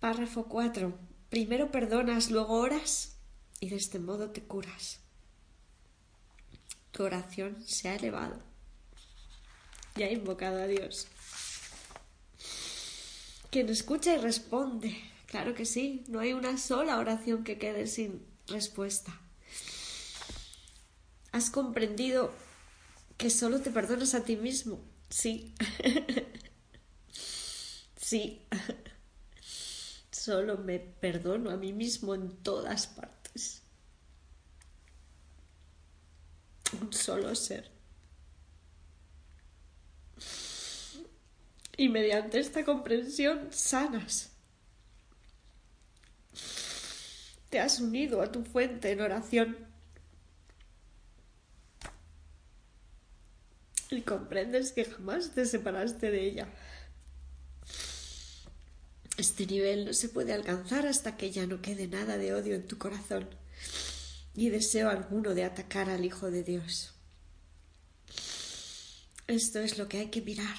Párrafo 0.00 0.46
4. 0.46 0.92
Primero 1.30 1.70
perdonas, 1.70 2.32
luego 2.32 2.54
oras 2.58 3.16
y 3.60 3.68
de 3.68 3.76
este 3.76 4.00
modo 4.00 4.30
te 4.30 4.42
curas. 4.42 5.00
Tu 6.90 7.04
oración 7.04 7.62
se 7.64 7.88
ha 7.88 7.94
elevado 7.94 8.40
y 9.96 10.02
ha 10.02 10.10
invocado 10.10 10.60
a 10.60 10.66
Dios. 10.66 11.06
Quien 13.50 13.68
escucha 13.68 14.14
y 14.14 14.18
responde 14.18 15.13
Claro 15.34 15.52
que 15.52 15.64
sí, 15.64 16.04
no 16.06 16.20
hay 16.20 16.32
una 16.32 16.56
sola 16.56 16.96
oración 16.96 17.42
que 17.42 17.58
quede 17.58 17.88
sin 17.88 18.24
respuesta. 18.46 19.20
¿Has 21.32 21.50
comprendido 21.50 22.32
que 23.16 23.30
solo 23.30 23.60
te 23.60 23.72
perdonas 23.72 24.14
a 24.14 24.22
ti 24.22 24.36
mismo? 24.36 24.80
Sí. 25.10 25.52
sí. 27.96 28.46
Solo 30.12 30.56
me 30.56 30.78
perdono 30.78 31.50
a 31.50 31.56
mí 31.56 31.72
mismo 31.72 32.14
en 32.14 32.36
todas 32.36 32.86
partes. 32.86 33.62
Un 36.80 36.92
solo 36.92 37.34
ser. 37.34 37.72
Y 41.76 41.88
mediante 41.88 42.38
esta 42.38 42.64
comprensión 42.64 43.48
sanas 43.50 44.30
te 47.50 47.60
has 47.60 47.80
unido 47.80 48.22
a 48.22 48.32
tu 48.32 48.44
fuente 48.44 48.90
en 48.90 49.00
oración 49.00 49.56
y 53.90 54.02
comprendes 54.02 54.72
que 54.72 54.84
jamás 54.84 55.34
te 55.34 55.46
separaste 55.46 56.10
de 56.10 56.26
ella. 56.26 56.48
Este 59.16 59.46
nivel 59.46 59.84
no 59.84 59.92
se 59.92 60.08
puede 60.08 60.32
alcanzar 60.32 60.86
hasta 60.86 61.16
que 61.16 61.30
ya 61.30 61.46
no 61.46 61.62
quede 61.62 61.86
nada 61.86 62.18
de 62.18 62.34
odio 62.34 62.54
en 62.54 62.66
tu 62.66 62.78
corazón 62.78 63.28
ni 64.34 64.50
deseo 64.50 64.90
alguno 64.90 65.34
de 65.34 65.44
atacar 65.44 65.88
al 65.88 66.04
Hijo 66.04 66.30
de 66.30 66.42
Dios. 66.42 66.92
Esto 69.26 69.60
es 69.60 69.78
lo 69.78 69.88
que 69.88 69.98
hay 69.98 70.06
que 70.08 70.20
mirar. 70.20 70.56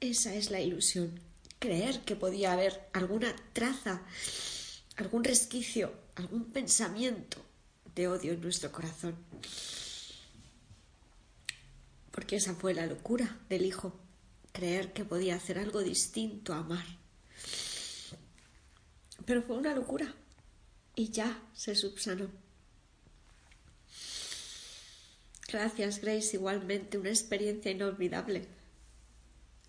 Esa 0.00 0.34
es 0.34 0.50
la 0.50 0.60
ilusión. 0.60 1.20
Creer 1.58 2.00
que 2.00 2.16
podía 2.16 2.52
haber 2.52 2.88
alguna 2.92 3.34
traza 3.52 4.02
algún 5.00 5.24
resquicio, 5.24 5.92
algún 6.14 6.52
pensamiento 6.52 7.38
de 7.94 8.08
odio 8.08 8.32
en 8.32 8.40
nuestro 8.40 8.70
corazón. 8.70 9.16
Porque 12.10 12.36
esa 12.36 12.54
fue 12.54 12.74
la 12.74 12.86
locura 12.86 13.38
del 13.48 13.64
Hijo, 13.64 13.98
creer 14.52 14.92
que 14.92 15.04
podía 15.04 15.36
hacer 15.36 15.58
algo 15.58 15.80
distinto 15.80 16.52
a 16.52 16.58
amar. 16.58 16.84
Pero 19.24 19.42
fue 19.42 19.56
una 19.56 19.74
locura 19.74 20.14
y 20.94 21.10
ya 21.10 21.42
se 21.54 21.74
subsanó. 21.74 22.28
Gracias, 25.48 26.00
Grace, 26.00 26.36
igualmente 26.36 26.98
una 26.98 27.08
experiencia 27.08 27.70
inolvidable. 27.70 28.46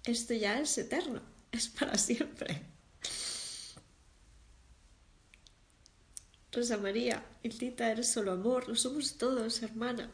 Esto 0.04 0.34
ya 0.34 0.60
es 0.60 0.78
eterno, 0.78 1.22
es 1.52 1.70
para 1.70 1.98
siempre. 1.98 2.71
Rosa 6.54 6.78
María, 6.78 7.24
Tita, 7.44 7.90
eres 7.90 8.12
solo 8.12 8.34
amor, 8.34 8.68
lo 8.68 8.76
somos 8.76 9.18
todos, 9.18 9.64
hermana. 9.64 10.12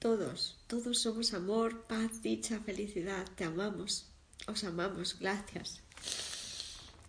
Todos, 0.00 0.58
todos 0.66 0.98
somos 0.98 1.34
amor, 1.34 1.84
paz, 1.84 2.20
dicha, 2.20 2.58
felicidad. 2.58 3.24
Te 3.36 3.44
amamos, 3.44 4.10
os 4.48 4.64
amamos, 4.64 5.16
gracias. 5.20 5.82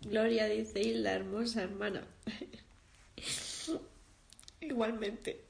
Gloria 0.02 0.46
dice 0.46 0.80
Hilda, 0.80 1.14
hermosa 1.14 1.64
hermana. 1.64 2.06
Igualmente. 4.60 5.44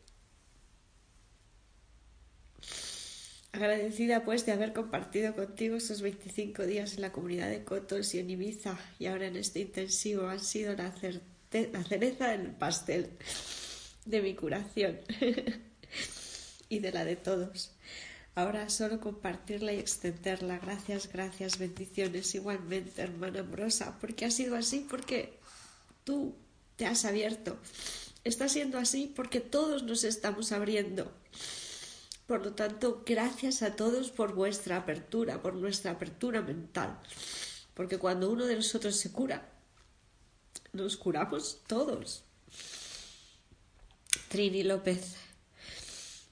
Agradecida 3.53 4.24
pues 4.24 4.46
de 4.46 4.53
haber 4.53 4.72
compartido 4.72 5.35
contigo 5.35 5.76
esos 5.76 6.00
25 6.00 6.64
días 6.64 6.94
en 6.94 7.03
la 7.03 7.12
comunidad 7.12 7.50
de 7.50 7.64
Cotos 7.64 8.14
y 8.14 8.18
en 8.18 8.31
Ibiza 8.31 8.79
y 8.98 9.07
ahora 9.07 9.26
en 9.26 9.37
este 9.37 9.61
intensivo 9.61 10.29
han 10.29 10.40
sido 10.40 10.74
la 10.74 10.90
certeza 10.92 11.39
la 11.52 11.84
cereza 11.84 12.34
en 12.34 12.40
el 12.42 12.52
pastel 12.52 13.10
de 14.04 14.22
mi 14.22 14.34
curación 14.34 15.00
y 16.68 16.78
de 16.78 16.92
la 16.92 17.04
de 17.04 17.16
todos. 17.16 17.72
Ahora 18.36 18.68
solo 18.70 19.00
compartirla 19.00 19.72
y 19.72 19.78
extenderla. 19.78 20.58
Gracias, 20.58 21.12
gracias, 21.12 21.58
bendiciones 21.58 22.34
igualmente, 22.34 23.02
hermana 23.02 23.40
amorosa, 23.40 23.98
porque 24.00 24.24
ha 24.24 24.30
sido 24.30 24.54
así, 24.56 24.86
porque 24.88 25.38
tú 26.04 26.36
te 26.76 26.86
has 26.86 27.04
abierto. 27.04 27.58
Está 28.22 28.48
siendo 28.48 28.78
así 28.78 29.12
porque 29.14 29.40
todos 29.40 29.82
nos 29.82 30.04
estamos 30.04 30.52
abriendo. 30.52 31.12
Por 32.26 32.44
lo 32.44 32.52
tanto, 32.52 33.02
gracias 33.04 33.62
a 33.62 33.74
todos 33.74 34.12
por 34.12 34.34
vuestra 34.34 34.76
apertura, 34.76 35.42
por 35.42 35.54
nuestra 35.54 35.90
apertura 35.90 36.42
mental. 36.42 37.00
Porque 37.74 37.98
cuando 37.98 38.30
uno 38.30 38.46
de 38.46 38.54
nosotros 38.54 38.94
se 38.94 39.10
cura, 39.10 39.50
nos 40.72 40.96
curamos 40.96 41.61
todos. 41.66 42.24
Trini 44.28 44.62
López. 44.62 45.16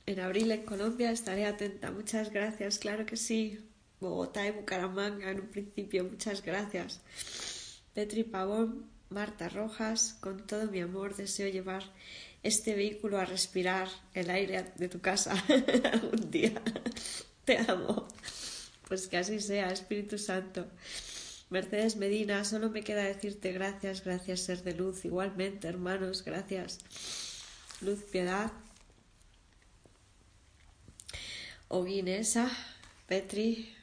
En 0.06 0.20
abril 0.20 0.50
en 0.52 0.64
Colombia 0.64 1.10
estaré 1.10 1.46
atenta. 1.46 1.90
Muchas 1.90 2.30
gracias, 2.30 2.78
claro 2.78 3.04
que 3.04 3.16
sí. 3.16 3.58
Bogotá 4.00 4.46
y 4.46 4.52
Bucaramanga 4.52 5.30
en 5.30 5.40
un 5.40 5.48
principio, 5.48 6.04
muchas 6.04 6.42
gracias. 6.42 7.00
Petri 7.94 8.22
Pavón, 8.22 8.86
Marta 9.10 9.48
Rojas, 9.48 10.16
con 10.20 10.46
todo 10.46 10.70
mi 10.70 10.80
amor 10.80 11.16
deseo 11.16 11.48
llevar 11.48 11.82
este 12.42 12.74
vehículo 12.74 13.18
a 13.18 13.24
respirar 13.24 13.88
el 14.14 14.30
aire 14.30 14.72
de 14.76 14.88
tu 14.88 15.00
casa 15.00 15.34
algún 15.92 16.30
día. 16.30 16.62
Te 17.44 17.58
amo. 17.58 18.06
Pues 18.86 19.08
que 19.08 19.18
así 19.18 19.40
sea, 19.40 19.70
Espíritu 19.70 20.16
Santo. 20.16 20.66
Mercedes 21.50 21.96
Medina, 21.96 22.44
solo 22.44 22.68
me 22.68 22.82
queda 22.82 23.04
decirte 23.04 23.52
gracias, 23.52 24.04
gracias 24.04 24.40
ser 24.40 24.62
de 24.62 24.74
luz. 24.74 25.04
Igualmente, 25.04 25.66
hermanos, 25.66 26.22
gracias. 26.22 26.78
Luz, 27.80 28.02
piedad. 28.04 28.52
Oguinesa, 31.68 32.50
Petri, 33.06 33.74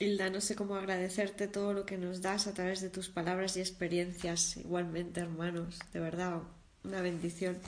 Hilda, 0.00 0.30
no 0.30 0.40
sé 0.40 0.54
cómo 0.54 0.76
agradecerte 0.76 1.48
todo 1.48 1.72
lo 1.72 1.84
que 1.84 1.98
nos 1.98 2.22
das 2.22 2.46
a 2.46 2.54
través 2.54 2.80
de 2.80 2.88
tus 2.88 3.08
palabras 3.08 3.56
y 3.56 3.60
experiencias. 3.60 4.56
Igualmente, 4.56 5.20
hermanos, 5.20 5.78
de 5.92 5.98
verdad, 5.98 6.42
una 6.84 7.00
bendición. 7.00 7.58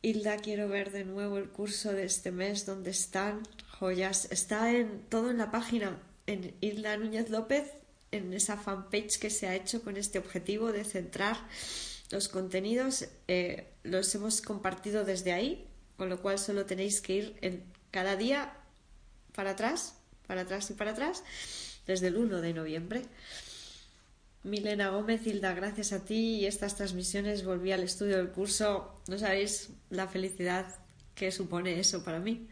Hilda, 0.00 0.38
quiero 0.38 0.68
ver 0.68 0.92
de 0.92 1.04
nuevo 1.04 1.36
el 1.36 1.50
curso 1.50 1.92
de 1.92 2.04
este 2.04 2.32
mes, 2.32 2.64
donde 2.64 2.90
están 2.90 3.42
joyas. 3.78 4.28
Está 4.30 4.72
en 4.72 5.00
todo 5.10 5.30
en 5.30 5.36
la 5.38 5.50
página 5.50 5.98
en 6.26 6.54
Isla 6.60 6.96
Núñez 6.96 7.30
López, 7.30 7.72
en 8.10 8.32
esa 8.32 8.56
fanpage 8.56 9.18
que 9.18 9.30
se 9.30 9.46
ha 9.46 9.54
hecho 9.54 9.82
con 9.82 9.96
este 9.96 10.18
objetivo 10.18 10.72
de 10.72 10.84
centrar 10.84 11.36
los 12.10 12.28
contenidos, 12.28 13.06
eh, 13.28 13.66
los 13.82 14.14
hemos 14.14 14.40
compartido 14.40 15.04
desde 15.04 15.32
ahí, 15.32 15.66
con 15.96 16.08
lo 16.08 16.20
cual 16.22 16.38
solo 16.38 16.66
tenéis 16.66 17.00
que 17.00 17.14
ir 17.14 17.36
en 17.40 17.64
cada 17.90 18.16
día 18.16 18.52
para 19.34 19.50
atrás, 19.50 19.96
para 20.26 20.42
atrás 20.42 20.70
y 20.70 20.74
para 20.74 20.92
atrás, 20.92 21.24
desde 21.86 22.08
el 22.08 22.16
1 22.16 22.40
de 22.40 22.54
noviembre. 22.54 23.02
Milena 24.44 24.90
Gómez, 24.90 25.26
Hilda, 25.26 25.54
gracias 25.54 25.92
a 25.92 26.04
ti 26.04 26.40
y 26.40 26.46
estas 26.46 26.76
transmisiones 26.76 27.44
volví 27.44 27.72
al 27.72 27.82
estudio 27.82 28.18
del 28.18 28.28
curso. 28.30 29.00
No 29.08 29.18
sabéis 29.18 29.70
la 29.90 30.06
felicidad 30.06 30.66
que 31.14 31.32
supone 31.32 31.80
eso 31.80 32.04
para 32.04 32.18
mí, 32.18 32.46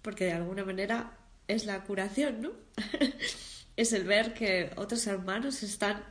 porque 0.00 0.26
de 0.26 0.32
alguna 0.32 0.64
manera 0.64 1.18
es 1.48 1.66
la 1.66 1.82
curación, 1.84 2.42
¿no? 2.42 2.50
es 3.76 3.92
el 3.92 4.04
ver 4.04 4.34
que 4.34 4.70
otros 4.76 5.06
hermanos 5.06 5.62
están 5.62 6.04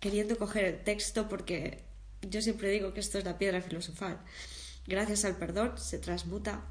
queriendo 0.00 0.36
coger 0.36 0.64
el 0.64 0.84
texto 0.84 1.28
porque 1.28 1.84
yo 2.22 2.42
siempre 2.42 2.70
digo 2.70 2.92
que 2.92 3.00
esto 3.00 3.18
es 3.18 3.24
la 3.24 3.38
piedra 3.38 3.60
filosofal. 3.60 4.20
Gracias 4.86 5.24
al 5.24 5.36
perdón 5.36 5.78
se 5.78 5.98
transmuta 5.98 6.64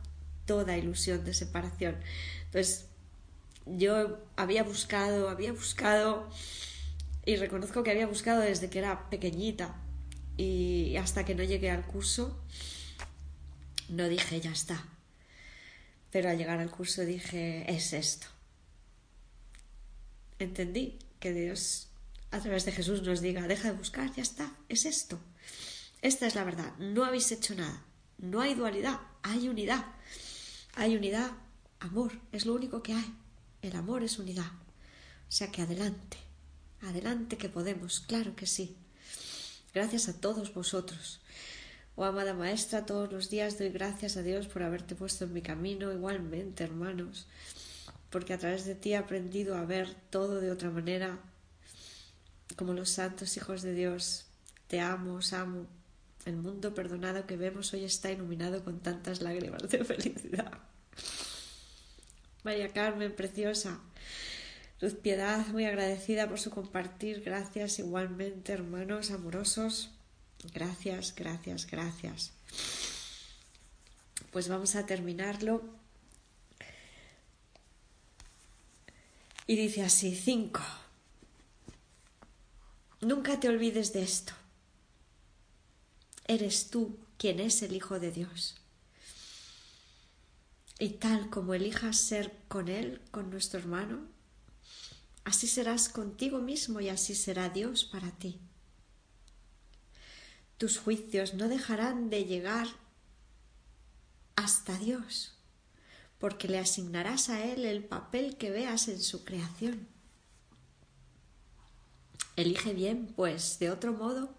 toda 0.45 0.77
ilusión 0.77 1.23
de 1.23 1.33
separación. 1.33 1.97
Entonces, 2.45 2.87
yo 3.65 4.19
había 4.35 4.63
buscado, 4.63 5.29
había 5.29 5.53
buscado 5.53 6.29
y 7.25 7.35
reconozco 7.35 7.83
que 7.83 7.91
había 7.91 8.07
buscado 8.07 8.41
desde 8.41 8.69
que 8.69 8.79
era 8.79 9.09
pequeñita 9.09 9.75
y 10.37 10.95
hasta 10.97 11.23
que 11.23 11.35
no 11.35 11.43
llegué 11.43 11.69
al 11.69 11.85
curso 11.85 12.41
no 13.89 14.07
dije 14.07 14.39
ya 14.39 14.51
está, 14.51 14.83
pero 16.11 16.29
al 16.29 16.37
llegar 16.37 16.59
al 16.59 16.71
curso 16.71 17.03
dije, 17.03 17.65
es 17.71 17.93
esto. 17.93 18.27
Entendí 20.39 20.99
que 21.19 21.33
Dios 21.33 21.87
a 22.31 22.39
través 22.39 22.65
de 22.65 22.71
Jesús 22.71 23.01
nos 23.01 23.21
diga, 23.21 23.47
deja 23.47 23.71
de 23.71 23.77
buscar, 23.77 24.13
ya 24.13 24.23
está, 24.23 24.55
es 24.69 24.85
esto. 24.85 25.19
Esta 26.01 26.27
es 26.27 26.35
la 26.35 26.43
verdad, 26.43 26.73
no 26.79 27.03
habéis 27.03 27.31
hecho 27.31 27.53
nada, 27.55 27.85
no 28.17 28.41
hay 28.41 28.55
dualidad, 28.55 28.99
hay 29.23 29.49
unidad. 29.49 29.85
Hay 30.75 30.95
unidad, 30.95 31.31
amor, 31.79 32.13
es 32.31 32.45
lo 32.45 32.53
único 32.53 32.81
que 32.81 32.93
hay. 32.93 33.13
El 33.61 33.75
amor 33.75 34.03
es 34.03 34.19
unidad. 34.19 34.51
O 35.27 35.31
sea 35.31 35.51
que 35.51 35.61
adelante, 35.61 36.17
adelante 36.81 37.37
que 37.37 37.49
podemos, 37.49 37.99
claro 38.01 38.35
que 38.35 38.45
sí. 38.45 38.77
Gracias 39.73 40.07
a 40.09 40.19
todos 40.19 40.53
vosotros. 40.53 41.21
Oh 42.01 42.05
amada 42.05 42.33
maestra, 42.33 42.83
todos 42.83 43.11
los 43.11 43.29
días 43.29 43.59
doy 43.59 43.69
gracias 43.69 44.17
a 44.17 44.23
Dios 44.23 44.47
por 44.47 44.63
haberte 44.63 44.95
puesto 44.95 45.25
en 45.25 45.33
mi 45.33 45.43
camino, 45.43 45.91
igualmente, 45.91 46.63
hermanos, 46.63 47.27
porque 48.09 48.33
a 48.33 48.39
través 48.39 48.65
de 48.65 48.73
ti 48.73 48.93
he 48.93 48.97
aprendido 48.97 49.55
a 49.55 49.65
ver 49.65 49.93
todo 50.09 50.41
de 50.41 50.49
otra 50.49 50.71
manera, 50.71 51.19
como 52.55 52.73
los 52.73 52.89
santos 52.89 53.37
hijos 53.37 53.61
de 53.61 53.75
Dios. 53.75 54.25
Te 54.67 54.79
amo, 54.79 55.13
os 55.13 55.31
amo. 55.31 55.67
El 56.25 56.37
mundo 56.37 56.73
perdonado 56.73 57.27
que 57.27 57.37
vemos 57.37 57.71
hoy 57.75 57.83
está 57.83 58.11
iluminado 58.11 58.63
con 58.63 58.79
tantas 58.79 59.21
lágrimas 59.21 59.69
de 59.69 59.85
felicidad. 59.85 60.53
María 62.41 62.69
Carmen, 62.69 63.15
preciosa. 63.15 63.79
Luz 64.79 64.95
Piedad, 64.95 65.45
muy 65.49 65.65
agradecida 65.65 66.27
por 66.27 66.39
su 66.39 66.49
compartir. 66.49 67.21
Gracias 67.21 67.77
igualmente, 67.77 68.53
hermanos 68.53 69.11
amorosos. 69.11 69.91
Gracias, 70.53 71.13
gracias, 71.15 71.67
gracias. 71.67 72.31
Pues 74.31 74.47
vamos 74.47 74.75
a 74.75 74.85
terminarlo. 74.85 75.61
Y 79.47 79.55
dice 79.55 79.83
así, 79.83 80.15
cinco. 80.15 80.61
Nunca 83.01 83.39
te 83.39 83.49
olvides 83.49 83.93
de 83.93 84.03
esto. 84.03 84.33
Eres 86.27 86.69
tú 86.69 86.97
quien 87.17 87.39
es 87.39 87.61
el 87.61 87.75
Hijo 87.75 87.99
de 87.99 88.11
Dios. 88.11 88.55
Y 90.79 90.89
tal 90.91 91.29
como 91.29 91.53
elijas 91.53 91.97
ser 91.97 92.35
con 92.47 92.67
Él, 92.67 93.01
con 93.11 93.29
nuestro 93.29 93.59
hermano, 93.59 94.07
así 95.23 95.47
serás 95.47 95.89
contigo 95.89 96.39
mismo 96.39 96.79
y 96.79 96.89
así 96.89 97.13
será 97.13 97.49
Dios 97.49 97.83
para 97.83 98.11
ti. 98.11 98.39
Tus 100.61 100.77
juicios 100.77 101.33
no 101.33 101.49
dejarán 101.49 102.11
de 102.11 102.25
llegar 102.25 102.67
hasta 104.35 104.77
Dios, 104.77 105.33
porque 106.19 106.47
le 106.47 106.59
asignarás 106.59 107.29
a 107.29 107.43
Él 107.43 107.65
el 107.65 107.83
papel 107.83 108.37
que 108.37 108.51
veas 108.51 108.87
en 108.87 109.01
su 109.01 109.25
creación. 109.25 109.87
Elige 112.35 112.73
bien, 112.73 113.07
pues 113.15 113.57
de 113.57 113.71
otro 113.71 113.93
modo 113.93 114.35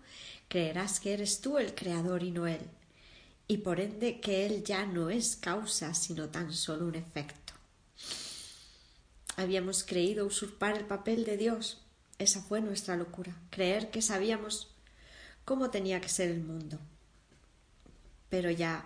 creerás 0.46 1.00
que 1.00 1.12
eres 1.12 1.40
tú 1.40 1.58
el 1.58 1.74
creador 1.74 2.22
y 2.22 2.30
no 2.30 2.46
Él, 2.46 2.70
y 3.48 3.56
por 3.56 3.80
ende 3.80 4.20
que 4.20 4.46
Él 4.46 4.62
ya 4.62 4.86
no 4.86 5.10
es 5.10 5.34
causa, 5.34 5.92
sino 5.92 6.28
tan 6.28 6.52
solo 6.52 6.86
un 6.86 6.94
efecto. 6.94 7.52
Habíamos 9.34 9.82
creído 9.82 10.24
usurpar 10.24 10.76
el 10.76 10.84
papel 10.84 11.24
de 11.24 11.36
Dios. 11.36 11.82
Esa 12.18 12.40
fue 12.40 12.60
nuestra 12.60 12.96
locura, 12.96 13.36
creer 13.50 13.90
que 13.90 14.02
sabíamos 14.02 14.71
cómo 15.45 15.70
tenía 15.70 16.01
que 16.01 16.09
ser 16.09 16.30
el 16.30 16.43
mundo. 16.43 16.78
Pero 18.28 18.51
ya 18.51 18.84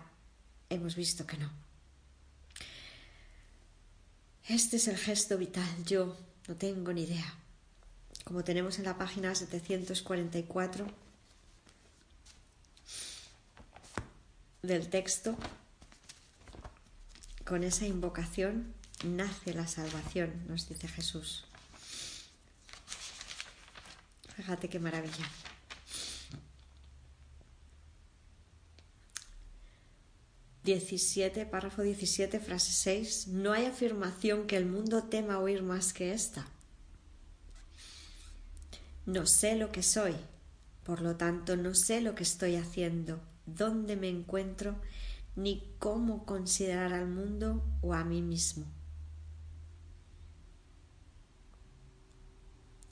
hemos 0.70 0.96
visto 0.96 1.26
que 1.26 1.36
no. 1.36 1.50
Este 4.48 4.76
es 4.76 4.88
el 4.88 4.96
gesto 4.96 5.38
vital. 5.38 5.68
Yo 5.84 6.16
no 6.48 6.56
tengo 6.56 6.92
ni 6.92 7.02
idea. 7.02 7.34
Como 8.24 8.44
tenemos 8.44 8.78
en 8.78 8.84
la 8.84 8.98
página 8.98 9.34
744 9.34 10.86
del 14.62 14.88
texto, 14.88 15.36
con 17.44 17.62
esa 17.62 17.86
invocación 17.86 18.74
nace 19.04 19.54
la 19.54 19.68
salvación, 19.68 20.44
nos 20.48 20.68
dice 20.68 20.88
Jesús. 20.88 21.44
Fíjate 24.36 24.68
qué 24.68 24.78
maravilla. 24.78 25.30
Diecisiete, 30.66 31.46
párrafo 31.46 31.82
17, 31.82 32.40
frase 32.40 32.72
6. 32.72 33.28
No 33.28 33.52
hay 33.52 33.66
afirmación 33.66 34.48
que 34.48 34.56
el 34.56 34.66
mundo 34.66 35.04
tema 35.04 35.38
oír 35.38 35.62
más 35.62 35.92
que 35.92 36.12
esta. 36.12 36.44
No 39.06 39.26
sé 39.26 39.54
lo 39.54 39.70
que 39.70 39.84
soy, 39.84 40.16
por 40.82 41.02
lo 41.02 41.14
tanto 41.14 41.56
no 41.56 41.76
sé 41.76 42.00
lo 42.00 42.16
que 42.16 42.24
estoy 42.24 42.56
haciendo, 42.56 43.20
dónde 43.46 43.94
me 43.94 44.08
encuentro, 44.08 44.74
ni 45.36 45.62
cómo 45.78 46.26
considerar 46.26 46.92
al 46.92 47.06
mundo 47.06 47.62
o 47.80 47.94
a 47.94 48.02
mí 48.02 48.20
mismo. 48.20 48.66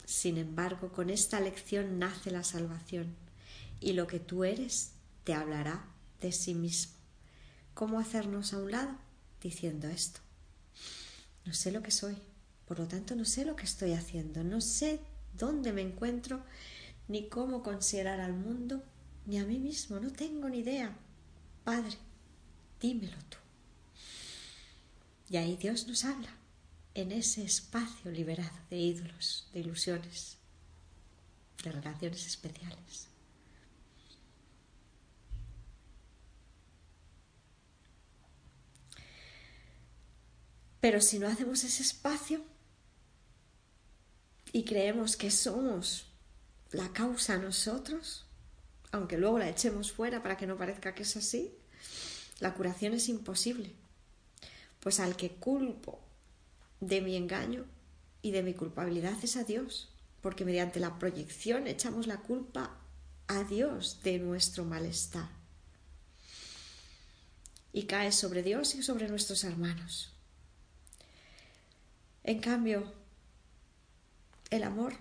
Sin 0.05 0.37
embargo, 0.37 0.93
con 0.93 1.09
esta 1.09 1.41
lección 1.41 1.99
nace 1.99 2.31
la 2.31 2.45
salvación 2.45 3.17
y 3.81 3.91
lo 3.91 4.07
que 4.07 4.21
tú 4.21 4.45
eres 4.45 4.93
te 5.25 5.33
hablará 5.33 5.85
de 6.21 6.31
sí 6.31 6.53
mismo. 6.53 6.94
¿Cómo 7.75 7.99
hacernos 7.99 8.53
a 8.53 8.57
un 8.57 8.71
lado? 8.71 8.95
Diciendo 9.41 9.89
esto. 9.89 10.21
No 11.45 11.53
sé 11.53 11.73
lo 11.73 11.83
que 11.83 11.91
soy, 11.91 12.15
por 12.65 12.79
lo 12.79 12.87
tanto 12.87 13.15
no 13.15 13.25
sé 13.25 13.43
lo 13.43 13.57
que 13.57 13.65
estoy 13.65 13.91
haciendo, 13.91 14.45
no 14.45 14.61
sé 14.61 15.01
dónde 15.33 15.73
me 15.73 15.81
encuentro, 15.81 16.41
ni 17.09 17.27
cómo 17.27 17.63
considerar 17.63 18.21
al 18.21 18.33
mundo, 18.33 18.81
ni 19.25 19.39
a 19.39 19.43
mí 19.43 19.59
mismo, 19.59 19.99
no 19.99 20.09
tengo 20.09 20.47
ni 20.47 20.59
idea. 20.59 20.95
Padre, 21.65 21.97
dímelo 22.79 23.17
tú. 23.29 23.37
Y 25.29 25.35
ahí 25.35 25.57
Dios 25.57 25.85
nos 25.85 26.05
habla 26.05 26.33
en 26.93 27.11
ese 27.11 27.43
espacio 27.43 28.09
liberado 28.09 28.57
de 28.69 28.77
ídolos, 28.77 29.49
de 29.51 29.59
ilusiones, 29.59 30.37
de 31.61 31.73
relaciones 31.73 32.25
especiales. 32.25 33.09
Pero 40.85 41.01
si 41.01 41.17
no 41.17 41.27
hacemos 41.27 41.63
ese 41.63 41.81
espacio 41.81 42.43
y 44.53 44.65
creemos 44.65 45.17
que 45.17 45.31
somos 45.31 46.05
la 46.69 46.93
causa 46.93 47.37
nosotros, 47.37 48.27
aunque 48.91 49.17
luego 49.17 49.39
la 49.39 49.49
echemos 49.49 49.91
fuera 49.91 50.21
para 50.21 50.37
que 50.37 50.45
no 50.45 50.57
parezca 50.57 50.93
que 50.93 51.01
es 51.01 51.17
así, 51.17 51.51
la 52.39 52.53
curación 52.53 52.93
es 52.93 53.09
imposible. 53.09 53.71
Pues 54.79 54.99
al 54.99 55.15
que 55.15 55.31
culpo 55.31 55.99
de 56.81 57.01
mi 57.01 57.15
engaño 57.15 57.65
y 58.21 58.29
de 58.29 58.43
mi 58.43 58.53
culpabilidad 58.53 59.17
es 59.23 59.37
a 59.37 59.43
Dios, 59.43 59.91
porque 60.21 60.45
mediante 60.45 60.79
la 60.79 60.99
proyección 60.99 61.65
echamos 61.65 62.05
la 62.05 62.17
culpa 62.17 62.77
a 63.25 63.43
Dios 63.43 64.01
de 64.03 64.19
nuestro 64.19 64.65
malestar. 64.65 65.29
Y 67.73 67.85
cae 67.87 68.11
sobre 68.11 68.43
Dios 68.43 68.75
y 68.75 68.83
sobre 68.83 69.07
nuestros 69.07 69.43
hermanos. 69.45 70.11
En 72.27 72.39
cambio, 72.39 72.91
el 74.49 74.63
amor, 74.63 74.95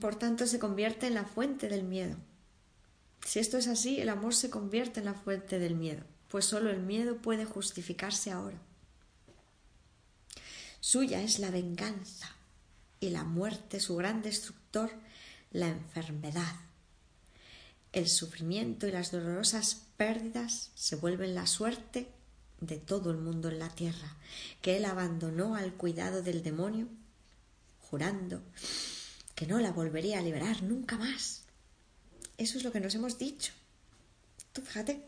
por 0.00 0.14
tanto, 0.14 0.46
se 0.46 0.60
convierte 0.60 1.08
en 1.08 1.14
la 1.14 1.24
fuente 1.24 1.68
del 1.68 1.82
miedo. 1.82 2.16
Si 3.26 3.40
esto 3.40 3.58
es 3.58 3.66
así, 3.66 4.00
el 4.00 4.08
amor 4.08 4.36
se 4.36 4.50
convierte 4.50 5.00
en 5.00 5.06
la 5.06 5.14
fuente 5.14 5.58
del 5.58 5.74
miedo, 5.74 6.04
pues 6.28 6.44
solo 6.44 6.70
el 6.70 6.80
miedo 6.80 7.16
puede 7.16 7.44
justificarse 7.44 8.30
ahora. 8.30 8.56
Suya 10.78 11.22
es 11.22 11.40
la 11.40 11.50
venganza 11.50 12.30
y 13.00 13.10
la 13.10 13.24
muerte, 13.24 13.80
su 13.80 13.96
gran 13.96 14.22
destructor, 14.22 14.92
la 15.50 15.66
enfermedad. 15.66 16.54
El 17.90 18.08
sufrimiento 18.08 18.86
y 18.86 18.92
las 18.92 19.10
dolorosas 19.10 19.82
pérdidas 19.96 20.70
se 20.76 20.94
vuelven 20.94 21.34
la 21.34 21.48
suerte 21.48 22.12
de 22.62 22.78
todo 22.78 23.10
el 23.10 23.18
mundo 23.18 23.50
en 23.50 23.58
la 23.58 23.68
tierra, 23.68 24.16
que 24.62 24.78
él 24.78 24.86
abandonó 24.86 25.54
al 25.54 25.74
cuidado 25.74 26.22
del 26.22 26.42
demonio, 26.42 26.88
jurando 27.82 28.42
que 29.34 29.46
no 29.46 29.60
la 29.60 29.72
volvería 29.72 30.18
a 30.18 30.22
liberar 30.22 30.62
nunca 30.62 30.96
más. 30.96 31.42
Eso 32.38 32.56
es 32.56 32.64
lo 32.64 32.72
que 32.72 32.80
nos 32.80 32.94
hemos 32.94 33.18
dicho. 33.18 33.52
Tú 34.54 34.62
fíjate. 34.62 35.02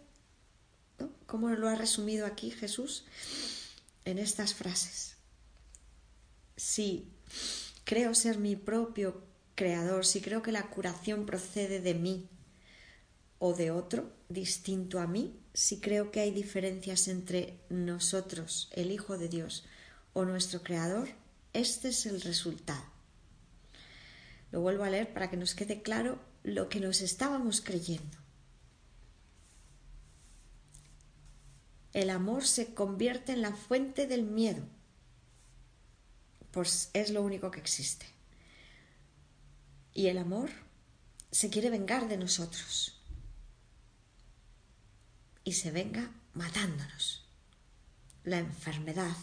¿Cómo 1.27 1.49
lo 1.51 1.69
ha 1.69 1.75
resumido 1.75 2.27
aquí 2.27 2.53
Jesús 2.53 3.05
en 4.05 4.19
estas 4.19 4.55
frases? 4.55 5.15
si 6.57 7.09
creo 7.85 8.15
ser 8.15 8.39
mi 8.39 8.57
propio 8.57 9.23
creador, 9.55 10.07
si 10.07 10.21
creo 10.21 10.43
que 10.43 10.53
la 10.53 10.69
curación 10.71 11.27
procede 11.27 11.81
de 11.81 11.95
mí 11.95 12.29
o 13.45 13.53
de 13.53 13.71
otro 13.71 14.11
distinto 14.31 15.01
a 15.01 15.07
mí, 15.07 15.39
si 15.53 15.79
creo 15.79 16.11
que 16.11 16.21
hay 16.21 16.31
diferencias 16.31 17.09
entre 17.09 17.61
nosotros, 17.69 18.71
el 18.73 18.91
Hijo 18.91 19.19
de 19.19 19.29
Dios, 19.29 19.67
o 20.15 20.25
nuestro 20.25 20.63
Creador, 20.63 21.11
este 21.53 21.89
es 21.89 22.07
el 22.07 22.23
resultado. 22.23 22.85
Lo 24.51 24.63
vuelvo 24.63 24.85
a 24.85 24.89
leer 24.89 25.13
para 25.13 25.29
que 25.29 25.37
nos 25.37 25.55
quede 25.55 25.83
claro 25.83 26.19
lo 26.43 26.71
que 26.71 26.81
nos 26.81 27.03
estábamos 27.03 27.61
creyendo. 27.61 28.17
El 31.93 32.09
amor 32.09 32.47
se 32.47 32.73
convierte 32.73 33.33
en 33.33 33.43
la 33.43 33.53
fuente 33.53 34.07
del 34.07 34.23
miedo 34.23 34.65
pues 36.55 36.91
es 36.93 37.11
lo 37.11 37.23
único 37.23 37.51
que 37.51 37.59
existe. 37.59 38.07
Y 39.93 40.07
el 40.07 40.19
amor 40.19 40.51
se 41.33 41.51
quiere 41.51 41.69
vengar 41.69 42.07
de 42.07 42.17
nosotros. 42.17 42.94
Y 45.45 45.53
se 45.53 45.71
venga 45.71 46.11
matándonos. 46.33 47.25
La 48.25 48.39
enfermedad, 48.39 49.17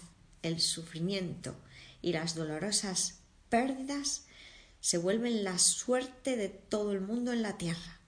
el 0.43 0.61
sufrimiento 0.61 1.55
y 2.01 2.13
las 2.13 2.36
dolorosas 2.36 3.19
pérdidas 3.49 4.26
se 4.80 4.97
vuelven 4.97 5.43
la 5.43 5.59
suerte 5.59 6.38
de 6.38 6.49
todo 6.49 6.91
el 6.91 7.01
mundo 7.01 7.32
en 7.32 7.41
la 7.41 7.57
tierra. 7.57 7.99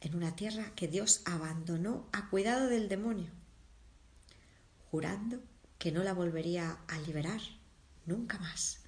En 0.00 0.14
una 0.14 0.34
tierra 0.34 0.72
que 0.74 0.88
Dios 0.88 1.22
abandonó 1.24 2.08
a 2.12 2.28
cuidado 2.30 2.68
del 2.68 2.88
demonio, 2.88 3.30
jurando 4.90 5.42
que 5.78 5.92
no 5.92 6.02
la 6.02 6.14
volvería 6.14 6.78
a 6.88 6.98
liberar 7.00 7.40
nunca 8.06 8.38
más, 8.38 8.80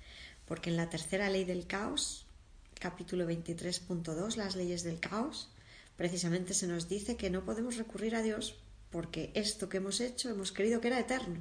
porque 0.47 0.71
en 0.71 0.77
la 0.77 0.91
tercera 0.91 1.29
ley 1.29 1.45
del 1.45 1.67
caos, 1.67 2.27
capítulo 2.81 3.27
23.2, 3.29 4.37
las 4.37 4.57
leyes 4.57 4.83
del 4.83 5.01
caos, 5.01 5.51
precisamente 6.03 6.53
se 6.53 6.67
nos 6.67 6.89
dice 6.89 7.17
que 7.17 7.31
no 7.31 7.45
podemos 7.45 7.77
recurrir 7.77 8.17
a 8.17 8.23
Dios 8.23 8.57
porque 8.91 9.31
esto 9.35 9.69
que 9.69 9.77
hemos 9.77 10.01
hecho 10.01 10.31
hemos 10.31 10.51
creído 10.51 10.81
que 10.81 10.89
era 10.89 10.99
eterno. 10.99 11.41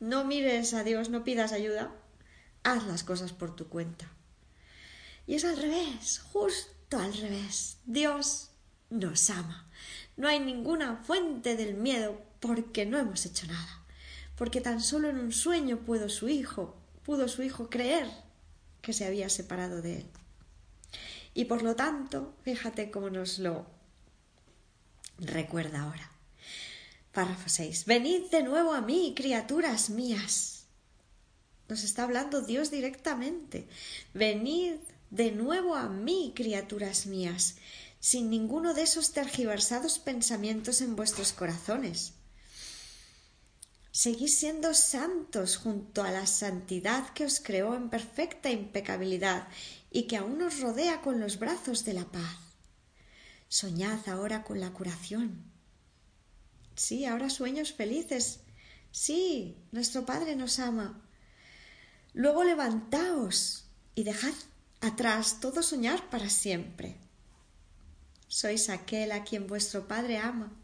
No 0.00 0.24
mires 0.24 0.74
a 0.74 0.82
Dios, 0.82 1.08
no 1.08 1.22
pidas 1.22 1.52
ayuda, 1.52 1.94
haz 2.64 2.84
las 2.88 3.04
cosas 3.04 3.32
por 3.32 3.54
tu 3.54 3.68
cuenta. 3.68 4.10
Y 5.28 5.36
es 5.36 5.44
al 5.44 5.56
revés, 5.56 6.18
justo 6.32 6.98
al 6.98 7.14
revés. 7.14 7.76
Dios 7.86 8.50
nos 8.90 9.30
ama. 9.30 9.70
No 10.16 10.26
hay 10.26 10.40
ninguna 10.40 10.96
fuente 10.96 11.54
del 11.54 11.74
miedo 11.74 12.20
porque 12.40 12.86
no 12.86 12.98
hemos 12.98 13.24
hecho 13.24 13.46
nada 13.46 13.82
porque 14.42 14.60
tan 14.60 14.80
solo 14.80 15.08
en 15.08 15.20
un 15.20 15.30
sueño 15.30 15.84
pudo 15.84 16.08
su 16.08 16.28
hijo, 16.28 16.74
pudo 17.04 17.28
su 17.28 17.44
hijo 17.44 17.70
creer 17.70 18.08
que 18.80 18.92
se 18.92 19.06
había 19.06 19.28
separado 19.28 19.82
de 19.82 19.98
él. 19.98 20.06
Y 21.34 21.46
por 21.46 21.62
lo 21.62 21.76
tanto, 21.76 22.34
fíjate 22.42 22.90
cómo 22.90 23.10
nos 23.10 23.38
lo 23.38 23.66
recuerda 25.18 25.82
ahora. 25.82 26.10
Párrafo 27.12 27.48
6. 27.48 27.84
Venid 27.86 28.30
de 28.30 28.42
nuevo 28.42 28.72
a 28.72 28.80
mí, 28.80 29.14
criaturas 29.16 29.90
mías. 29.90 30.64
Nos 31.68 31.84
está 31.84 32.04
hablando 32.04 32.42
Dios 32.42 32.70
directamente. 32.70 33.66
Venid 34.14 34.76
de 35.10 35.30
nuevo 35.32 35.74
a 35.74 35.88
mí, 35.88 36.32
criaturas 36.34 37.06
mías, 37.06 37.56
sin 38.00 38.30
ninguno 38.30 38.74
de 38.74 38.82
esos 38.82 39.12
tergiversados 39.12 39.98
pensamientos 39.98 40.80
en 40.80 40.96
vuestros 40.96 41.32
corazones 41.32 42.14
Seguís 43.92 44.38
siendo 44.38 44.72
santos 44.72 45.58
junto 45.58 46.02
a 46.02 46.10
la 46.10 46.26
santidad 46.26 47.10
que 47.10 47.26
os 47.26 47.40
creó 47.40 47.74
en 47.74 47.90
perfecta 47.90 48.50
impecabilidad 48.50 49.46
y 49.92 50.04
que 50.04 50.16
aún 50.16 50.40
os 50.42 50.60
rodea 50.60 51.02
con 51.02 51.20
los 51.20 51.38
brazos 51.38 51.84
de 51.84 51.92
la 51.92 52.06
paz. 52.06 52.38
Soñad 53.48 54.08
ahora 54.08 54.42
con 54.42 54.60
la 54.60 54.72
curación. 54.72 55.44
Sí, 56.74 57.04
ahora 57.04 57.28
sueños 57.28 57.72
felices. 57.72 58.40
Sí, 58.90 59.56
nuestro 59.70 60.06
Padre 60.06 60.36
nos 60.36 60.58
ama. 60.58 61.02
Luego 62.14 62.44
levantaos 62.44 63.66
y 63.94 64.04
dejad 64.04 64.34
atrás 64.80 65.40
todo 65.40 65.62
soñar 65.62 66.08
para 66.08 66.30
siempre. 66.30 66.96
Sois 68.28 68.70
aquel 68.70 69.12
a 69.12 69.24
quien 69.24 69.46
vuestro 69.46 69.86
Padre 69.86 70.18
ama 70.18 70.61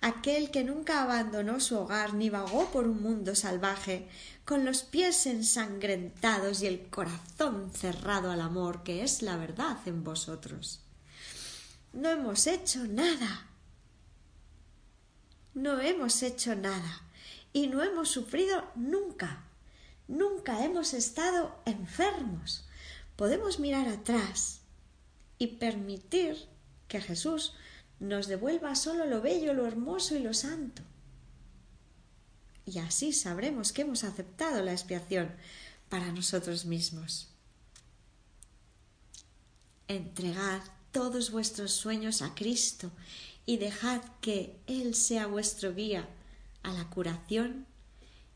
aquel 0.00 0.50
que 0.50 0.64
nunca 0.64 1.02
abandonó 1.02 1.60
su 1.60 1.76
hogar 1.78 2.14
ni 2.14 2.30
vagó 2.30 2.70
por 2.70 2.86
un 2.86 3.02
mundo 3.02 3.34
salvaje, 3.34 4.08
con 4.44 4.64
los 4.64 4.82
pies 4.82 5.26
ensangrentados 5.26 6.62
y 6.62 6.66
el 6.66 6.88
corazón 6.88 7.70
cerrado 7.72 8.30
al 8.30 8.40
amor 8.40 8.82
que 8.82 9.02
es 9.02 9.22
la 9.22 9.36
verdad 9.36 9.78
en 9.86 10.04
vosotros. 10.04 10.80
No 11.92 12.08
hemos 12.10 12.46
hecho 12.46 12.86
nada. 12.86 13.46
No 15.54 15.80
hemos 15.80 16.22
hecho 16.22 16.54
nada 16.54 17.02
y 17.52 17.68
no 17.68 17.82
hemos 17.82 18.10
sufrido 18.10 18.70
nunca. 18.74 19.44
Nunca 20.06 20.62
hemos 20.62 20.92
estado 20.92 21.58
enfermos. 21.64 22.68
Podemos 23.16 23.58
mirar 23.58 23.88
atrás 23.88 24.60
y 25.38 25.46
permitir 25.46 26.48
que 26.86 27.00
Jesús 27.00 27.54
nos 28.00 28.26
devuelva 28.26 28.74
solo 28.74 29.06
lo 29.06 29.20
bello, 29.20 29.54
lo 29.54 29.66
hermoso 29.66 30.14
y 30.14 30.20
lo 30.20 30.34
santo. 30.34 30.82
Y 32.64 32.78
así 32.78 33.12
sabremos 33.12 33.72
que 33.72 33.82
hemos 33.82 34.04
aceptado 34.04 34.62
la 34.62 34.72
expiación 34.72 35.30
para 35.88 36.12
nosotros 36.12 36.64
mismos. 36.66 37.28
Entregad 39.88 40.62
todos 40.90 41.30
vuestros 41.30 41.72
sueños 41.72 42.22
a 42.22 42.34
Cristo 42.34 42.90
y 43.46 43.58
dejad 43.58 44.02
que 44.20 44.58
Él 44.66 44.94
sea 44.94 45.26
vuestro 45.26 45.74
guía 45.74 46.08
a 46.64 46.72
la 46.72 46.90
curación 46.90 47.66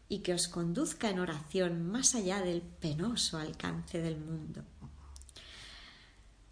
y 0.09 0.21
que 0.21 0.33
os 0.33 0.47
conduzca 0.47 1.11
en 1.11 1.19
oración 1.19 1.91
más 1.91 2.15
allá 2.15 2.41
del 2.41 2.63
penoso 2.63 3.39
alcance 3.39 4.01
del 4.01 4.17
mundo. 4.17 4.65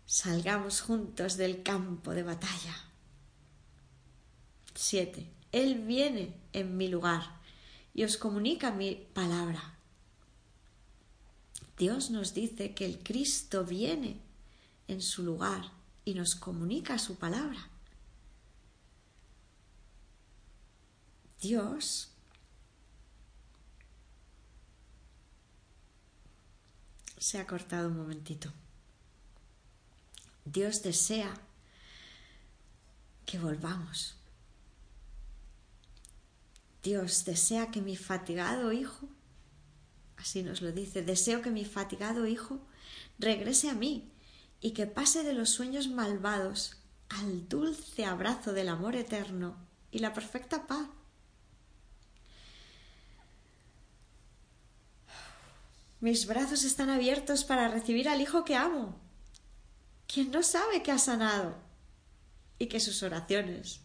Salgamos 0.07 0.81
juntos 0.81 1.37
del 1.37 1.63
campo 1.63 2.13
de 2.13 2.23
batalla 2.25 2.88
7. 4.79 5.29
Él 5.51 5.85
viene 5.85 6.35
en 6.53 6.77
mi 6.77 6.87
lugar 6.87 7.41
y 7.95 8.05
os 8.05 8.17
comunica 8.17 8.71
mi 8.71 8.95
palabra. 9.13 9.75
Dios 11.77 12.11
nos 12.11 12.33
dice 12.33 12.75
que 12.75 12.85
el 12.85 13.03
Cristo 13.03 13.65
viene 13.65 14.21
en 14.87 15.03
su 15.03 15.25
lugar 15.25 15.73
y 16.05 16.15
nos 16.15 16.37
comunica 16.37 16.97
su 16.99 17.17
palabra. 17.17 17.69
Dios 21.41 22.11
se 27.19 27.39
ha 27.39 27.47
cortado 27.49 27.89
un 27.89 27.97
momentito. 27.97 28.53
Dios 30.45 30.83
desea 30.85 31.35
que 33.27 33.41
volvamos 33.41 34.18
Dios 36.89 37.27
desea 37.27 37.71
que 37.71 37.83
mi 37.83 37.97
fatigado 37.97 38.73
hijo, 38.73 39.11
así 40.17 40.43
nos 40.43 40.63
lo 40.63 40.73
dice, 40.73 41.03
deseo 41.03 41.43
que 41.43 41.51
mi 41.51 41.67
fatigado 41.67 42.27
hijo 42.27 42.67
regrese 43.19 43.69
a 43.69 43.75
mí 43.75 44.11
y 44.63 44.71
que 44.71 44.87
pase 44.87 45.23
de 45.23 45.35
los 45.35 45.51
sueños 45.51 45.89
malvados 45.89 46.79
al 47.11 47.47
dulce 47.47 48.07
abrazo 48.07 48.55
del 48.55 48.71
amor 48.71 48.97
eterno 48.97 49.59
y 49.91 49.99
la 49.99 50.15
perfecta 50.15 50.67
paz. 50.67 50.89
Mis 56.01 56.27
brazos 56.27 56.65
están 56.65 56.89
abiertos 56.89 57.45
para 57.45 57.69
recibir 57.69 58.09
al 58.09 58.23
Hijo 58.23 58.47
que 58.47 58.57
amo, 58.57 58.99
quien 60.07 60.31
no 60.31 60.43
sabe 60.43 60.83
que 60.83 60.93
ha 60.93 60.99
sanado 60.99 61.55
y 62.59 62.69
que 62.69 62.81
sus 62.81 63.03
oraciones 63.03 63.83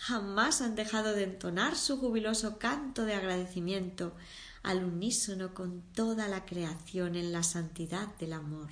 jamás 0.00 0.62
han 0.62 0.76
dejado 0.76 1.12
de 1.12 1.24
entonar 1.24 1.76
su 1.76 1.98
jubiloso 1.98 2.58
canto 2.58 3.04
de 3.04 3.12
agradecimiento 3.12 4.16
al 4.62 4.82
unísono 4.82 5.52
con 5.52 5.82
toda 5.92 6.26
la 6.26 6.46
creación 6.46 7.16
en 7.16 7.32
la 7.32 7.42
santidad 7.42 8.08
del 8.16 8.32
amor. 8.32 8.70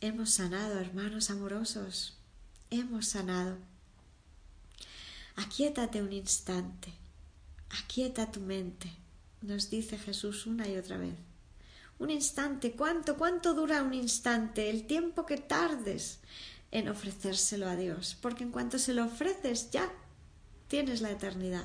Hemos 0.00 0.30
sanado, 0.30 0.80
hermanos 0.80 1.30
amorosos, 1.30 2.18
hemos 2.70 3.06
sanado. 3.06 3.56
Aquietate 5.36 6.02
un 6.02 6.12
instante, 6.12 6.92
aquieta 7.70 8.32
tu 8.32 8.40
mente, 8.40 8.90
nos 9.42 9.70
dice 9.70 9.96
Jesús 9.96 10.46
una 10.46 10.66
y 10.66 10.76
otra 10.76 10.98
vez. 10.98 11.27
Un 11.98 12.10
instante, 12.10 12.72
¿cuánto, 12.72 13.16
cuánto 13.16 13.54
dura 13.54 13.82
un 13.82 13.92
instante? 13.92 14.70
El 14.70 14.86
tiempo 14.86 15.26
que 15.26 15.36
tardes 15.36 16.20
en 16.70 16.88
ofrecérselo 16.88 17.68
a 17.68 17.76
Dios, 17.76 18.16
porque 18.20 18.44
en 18.44 18.52
cuanto 18.52 18.78
se 18.78 18.94
lo 18.94 19.04
ofreces 19.04 19.70
ya 19.70 19.90
tienes 20.68 21.00
la 21.00 21.10
eternidad. 21.10 21.64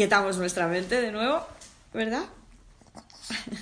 aquietamos 0.00 0.38
nuestra 0.38 0.66
mente 0.66 0.98
de 0.98 1.12
nuevo, 1.12 1.46
¿verdad? 1.92 2.24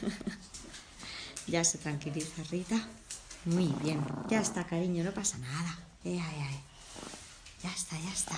ya 1.49 1.65
se 1.65 1.79
tranquiliza 1.79 2.45
Rita. 2.49 2.77
Muy 3.45 3.75
bien, 3.83 4.07
ya 4.29 4.41
está, 4.41 4.65
cariño, 4.65 5.03
no 5.03 5.11
pasa 5.11 5.37
nada. 5.39 5.77
Ya 6.05 7.73
está, 7.75 7.99
ya 7.99 8.13
está. 8.13 8.37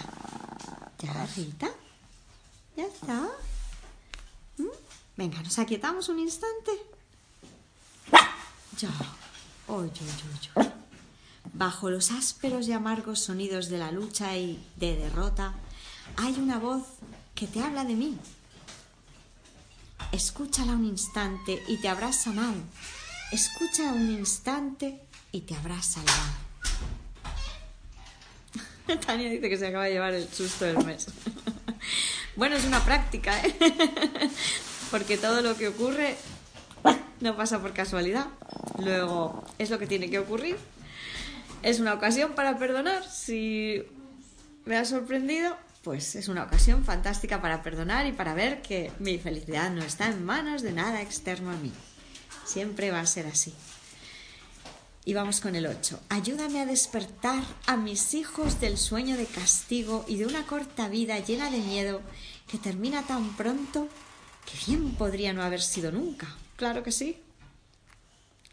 ¿Ya, 0.98 1.26
Rita? 1.36 1.68
¿Ya 2.74 2.86
está? 2.86 3.28
¿Mm? 4.56 4.64
Venga, 5.18 5.42
nos 5.42 5.58
aquietamos 5.58 6.08
un 6.08 6.20
instante. 6.20 6.70
Ya. 8.78 8.88
Oye, 9.68 9.90
oye, 9.90 10.56
oye. 10.56 10.72
Bajo 11.52 11.90
los 11.90 12.10
ásperos 12.12 12.66
y 12.66 12.72
amargos 12.72 13.20
sonidos 13.20 13.68
de 13.68 13.76
la 13.76 13.92
lucha 13.92 14.38
y 14.38 14.66
de 14.76 14.96
derrota, 14.96 15.52
hay 16.16 16.32
una 16.38 16.58
voz 16.58 16.99
que 17.40 17.46
te 17.46 17.62
habla 17.62 17.84
de 17.84 17.94
mí. 17.94 18.18
Escúchala 20.12 20.72
un 20.72 20.84
instante 20.84 21.62
y 21.68 21.78
te 21.78 21.88
habrás 21.88 22.16
sanado. 22.24 22.52
Escucha 23.32 23.94
un 23.94 24.10
instante 24.10 25.00
y 25.32 25.40
te 25.40 25.54
habrás 25.54 25.86
salvado. 25.94 26.32
Tania 29.06 29.30
dice 29.30 29.48
que 29.48 29.56
se 29.56 29.68
acaba 29.68 29.84
de 29.84 29.92
llevar 29.92 30.12
el 30.12 30.28
susto 30.28 30.66
del 30.66 30.84
mes. 30.84 31.06
bueno, 32.36 32.56
es 32.56 32.66
una 32.66 32.84
práctica, 32.84 33.40
¿eh? 33.40 33.56
Porque 34.90 35.16
todo 35.16 35.40
lo 35.40 35.56
que 35.56 35.68
ocurre 35.68 36.18
no 37.20 37.38
pasa 37.38 37.62
por 37.62 37.72
casualidad. 37.72 38.26
Luego 38.78 39.44
es 39.56 39.70
lo 39.70 39.78
que 39.78 39.86
tiene 39.86 40.10
que 40.10 40.18
ocurrir 40.18 40.58
es 41.62 41.80
una 41.80 41.94
ocasión 41.94 42.32
para 42.32 42.58
perdonar. 42.58 43.04
Si 43.04 43.82
me 44.64 44.76
ha 44.76 44.84
sorprendido, 44.84 45.56
pues 45.82 46.14
es 46.14 46.28
una 46.28 46.44
ocasión 46.44 46.84
fantástica 46.84 47.40
para 47.40 47.62
perdonar 47.62 48.06
y 48.06 48.12
para 48.12 48.34
ver 48.34 48.60
que 48.62 48.92
mi 48.98 49.18
felicidad 49.18 49.70
no 49.70 49.82
está 49.82 50.08
en 50.08 50.24
manos 50.24 50.62
de 50.62 50.72
nada 50.72 51.00
externo 51.00 51.50
a 51.50 51.56
mí. 51.56 51.72
Siempre 52.44 52.90
va 52.90 53.00
a 53.00 53.06
ser 53.06 53.26
así. 53.26 53.54
Y 55.04 55.14
vamos 55.14 55.40
con 55.40 55.56
el 55.56 55.66
8. 55.66 56.00
Ayúdame 56.10 56.60
a 56.60 56.66
despertar 56.66 57.42
a 57.66 57.76
mis 57.76 58.12
hijos 58.12 58.60
del 58.60 58.76
sueño 58.76 59.16
de 59.16 59.24
castigo 59.24 60.04
y 60.06 60.16
de 60.16 60.26
una 60.26 60.46
corta 60.46 60.88
vida 60.88 61.18
llena 61.20 61.50
de 61.50 61.58
miedo 61.58 62.02
que 62.46 62.58
termina 62.58 63.06
tan 63.06 63.34
pronto 63.36 63.88
que 64.44 64.58
bien 64.66 64.94
podría 64.94 65.32
no 65.32 65.42
haber 65.42 65.62
sido 65.62 65.90
nunca. 65.90 66.28
Claro 66.56 66.82
que 66.82 66.92
sí. 66.92 67.16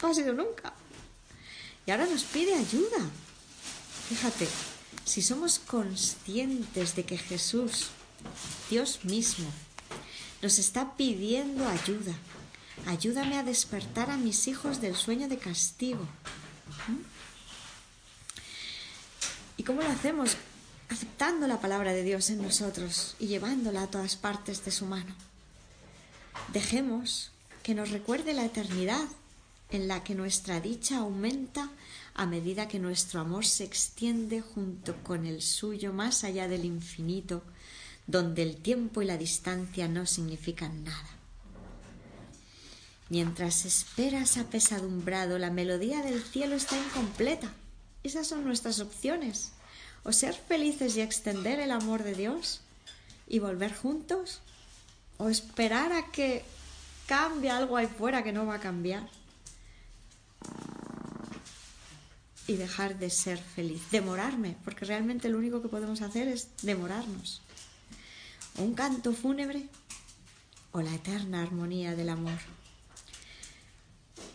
No 0.02 0.10
ha 0.10 0.14
sido 0.14 0.34
nunca. 0.34 0.74
Y 1.86 1.92
ahora 1.92 2.06
nos 2.06 2.24
pide 2.24 2.54
ayuda. 2.54 3.10
Fíjate, 4.08 4.48
si 5.08 5.22
somos 5.22 5.60
conscientes 5.60 6.96
de 6.98 7.06
que 7.06 7.18
Jesús, 7.18 7.88
Dios 8.70 9.06
mismo, 9.06 9.48
nos 10.42 10.60
está 10.60 10.98
pidiendo 10.98 11.66
ayuda, 11.66 12.14
ayúdame 12.86 13.38
a 13.38 13.44
despertar 13.44 14.12
a 14.12 14.18
mis 14.18 14.50
hijos 14.50 14.82
del 14.82 14.98
sueño 14.98 15.30
de 15.30 15.38
castigo. 15.38 16.02
¿Mm? 16.90 17.02
¿Y 19.56 19.64
cómo 19.64 19.82
lo 19.82 19.88
hacemos? 19.88 20.36
Aceptando 20.90 21.48
la 21.48 21.62
palabra 21.62 21.94
de 21.94 22.04
Dios 22.04 22.30
en 22.30 22.42
nosotros 22.42 23.16
y 23.18 23.28
llevándola 23.28 23.84
a 23.84 23.88
todas 23.88 24.18
partes 24.18 24.66
de 24.66 24.72
su 24.72 24.86
mano. 24.86 25.16
Dejemos 26.52 27.32
que 27.64 27.74
nos 27.74 27.92
recuerde 27.92 28.34
la 28.34 28.44
eternidad 28.44 29.08
en 29.70 29.88
la 29.88 30.04
que 30.04 30.16
nuestra 30.16 30.60
dicha 30.60 30.98
aumenta 30.98 31.70
a 32.18 32.26
medida 32.26 32.68
que 32.68 32.80
nuestro 32.80 33.22
amor 33.22 33.46
se 33.46 33.64
extiende 33.64 34.42
junto 34.42 34.96
con 35.04 35.28
el 35.28 35.44
suyo 35.44 35.94
más 35.94 36.24
allá 36.24 36.48
del 36.48 36.66
infinito, 36.66 37.44
donde 38.08 38.42
el 38.42 38.58
tiempo 38.58 39.04
y 39.04 39.06
la 39.06 39.18
distancia 39.18 39.88
no 39.88 40.08
significan 40.08 40.84
nada. 40.84 41.10
Mientras 43.10 43.66
esperas 43.66 44.38
apesadumbrado, 44.38 45.38
la 45.38 45.52
melodía 45.52 46.02
del 46.02 46.24
cielo 46.24 46.56
está 46.56 46.76
incompleta. 46.76 47.54
Esas 48.04 48.26
son 48.26 48.44
nuestras 48.44 48.80
opciones. 48.80 49.52
O 50.04 50.12
ser 50.12 50.34
felices 50.34 50.98
y 50.98 51.02
extender 51.02 51.60
el 51.60 51.70
amor 51.70 52.04
de 52.04 52.16
Dios 52.16 52.62
y 53.28 53.40
volver 53.40 53.76
juntos, 53.76 54.42
o 55.18 55.30
esperar 55.30 55.94
a 55.94 56.08
que 56.12 56.44
cambie 57.06 57.52
algo 57.52 57.78
ahí 57.78 57.88
fuera 57.88 58.24
que 58.24 58.34
no 58.34 58.46
va 58.46 58.56
a 58.56 58.60
cambiar 58.60 59.08
y 62.48 62.56
dejar 62.56 62.98
de 62.98 63.10
ser 63.10 63.38
feliz, 63.38 63.82
demorarme, 63.92 64.56
porque 64.64 64.86
realmente 64.86 65.30
lo 65.30 65.38
único 65.38 65.62
que 65.62 65.68
podemos 65.68 66.02
hacer 66.02 66.28
es 66.30 66.50
demorarnos. 66.64 67.42
Un 68.58 68.74
canto 68.74 69.14
fúnebre 69.14 69.68
o 70.72 70.82
la 70.82 70.96
eterna 70.96 71.44
armonía 71.44 71.96
del 71.96 72.10
amor. 72.10 72.40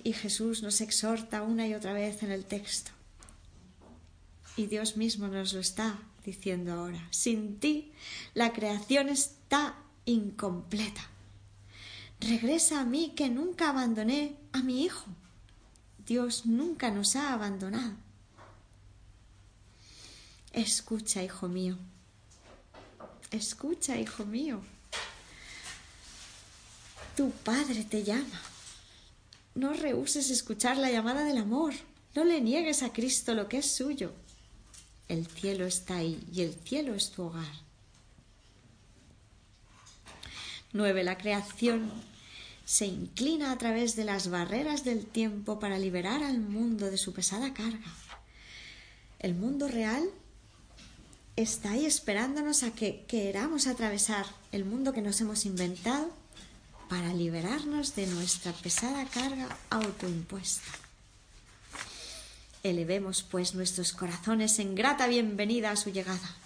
Y 0.05 0.13
Jesús 0.13 0.63
nos 0.63 0.81
exhorta 0.81 1.43
una 1.43 1.67
y 1.67 1.75
otra 1.75 1.93
vez 1.93 2.23
en 2.23 2.31
el 2.31 2.45
texto. 2.45 2.91
Y 4.57 4.67
Dios 4.67 4.97
mismo 4.97 5.29
nos 5.29 5.55
lo 5.55 5.61
está 5.61 5.99
diciendo 6.25 6.73
ahora. 6.73 7.09
Sin 7.11 7.59
ti 7.59 7.93
la 8.35 8.53
creación 8.53 9.09
está 9.09 9.77
incompleta. 10.05 11.09
Regresa 12.21 12.81
a 12.81 12.85
mí 12.85 13.15
que 13.17 13.29
nunca 13.31 13.71
abandoné 13.71 14.37
a 14.53 14.63
mi 14.63 14.85
hijo. 14.85 15.07
Dios 16.07 16.47
nunca 16.47 16.91
nos 16.91 17.17
ha 17.17 17.33
abandonado. 17.33 17.95
Escucha, 20.53 21.23
hijo 21.23 21.49
mío. 21.49 21.79
Escucha, 23.31 23.99
hijo 23.99 24.27
mío. 24.27 24.61
Tu 27.17 27.31
Padre 27.31 27.85
te 27.85 28.05
llama. 28.05 28.41
No 29.55 29.73
rehuses 29.73 30.31
escuchar 30.31 30.77
la 30.77 30.91
llamada 30.91 31.25
del 31.25 31.39
amor. 31.39 31.73
No 32.15 32.25
le 32.25 32.41
niegues 32.41 32.83
a 32.83 32.93
Cristo 32.93 33.35
lo 33.35 33.49
que 33.49 33.59
es 33.59 33.73
suyo. 33.73 34.13
El 35.09 35.27
cielo 35.27 35.67
está 35.67 35.97
ahí 35.97 36.23
y 36.33 36.43
el 36.43 36.55
cielo 36.55 36.95
es 36.95 37.11
tu 37.11 37.25
hogar. 37.25 37.55
9. 40.75 41.05
La 41.05 41.19
creación 41.19 41.91
se 42.65 42.87
inclina 42.87 43.53
a 43.53 43.59
través 43.59 43.97
de 43.97 44.05
las 44.05 44.29
barreras 44.29 44.85
del 44.85 45.05
tiempo 45.05 45.59
para 45.59 45.79
liberar 45.79 46.23
al 46.23 46.39
mundo 46.39 46.91
de 46.91 46.99
su 46.99 47.13
pesada 47.13 47.53
carga. 47.53 47.93
El 49.19 49.35
mundo 49.35 49.69
real 49.69 50.11
está 51.37 51.73
ahí 51.73 51.87
esperándonos 51.87 52.63
a 52.63 52.73
que 52.73 53.05
queramos 53.09 53.67
atravesar 53.67 54.27
el 54.53 54.65
mundo 54.65 54.93
que 54.93 55.03
nos 55.03 55.21
hemos 55.21 55.47
inventado 55.47 56.11
para 56.89 57.15
liberarnos 57.15 57.95
de 57.95 58.07
nuestra 58.07 58.53
pesada 58.53 59.05
carga 59.07 59.49
autoimpuesta. 59.71 60.71
Elevemos 62.63 63.23
pues 63.23 63.55
nuestros 63.55 63.93
corazones 63.93 64.59
en 64.59 64.75
grata 64.75 65.07
bienvenida 65.07 65.71
a 65.71 65.77
su 65.77 65.91
llegada. 65.91 66.37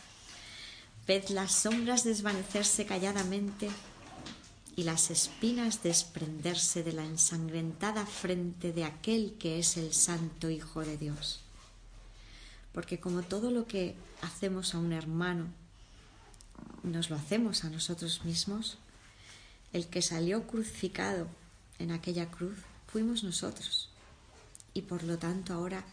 Ved 1.06 1.28
las 1.30 1.52
sombras 1.52 2.04
desvanecerse 2.04 2.86
calladamente 2.86 3.68
y 4.76 4.84
las 4.84 5.10
espinas 5.10 5.82
desprenderse 5.82 6.82
de 6.82 6.92
la 6.92 7.04
ensangrentada 7.04 8.06
frente 8.06 8.72
de 8.72 8.84
aquel 8.84 9.34
que 9.38 9.58
es 9.58 9.76
el 9.76 9.92
Santo 9.92 10.48
Hijo 10.48 10.80
de 10.80 10.96
Dios. 10.96 11.45
Porque 12.76 13.00
como 13.00 13.22
todo 13.22 13.50
lo 13.50 13.66
que 13.66 13.94
hacemos 14.20 14.74
a 14.74 14.78
un 14.78 14.92
hermano, 14.92 15.46
nos 16.82 17.08
lo 17.08 17.16
hacemos 17.16 17.64
a 17.64 17.70
nosotros 17.70 18.22
mismos, 18.26 18.76
el 19.72 19.86
que 19.86 20.02
salió 20.02 20.46
crucificado 20.46 21.26
en 21.78 21.90
aquella 21.90 22.30
cruz 22.30 22.58
fuimos 22.86 23.24
nosotros. 23.24 23.88
Y 24.74 24.82
por 24.82 25.04
lo 25.04 25.16
tanto 25.16 25.54
ahora 25.54 25.86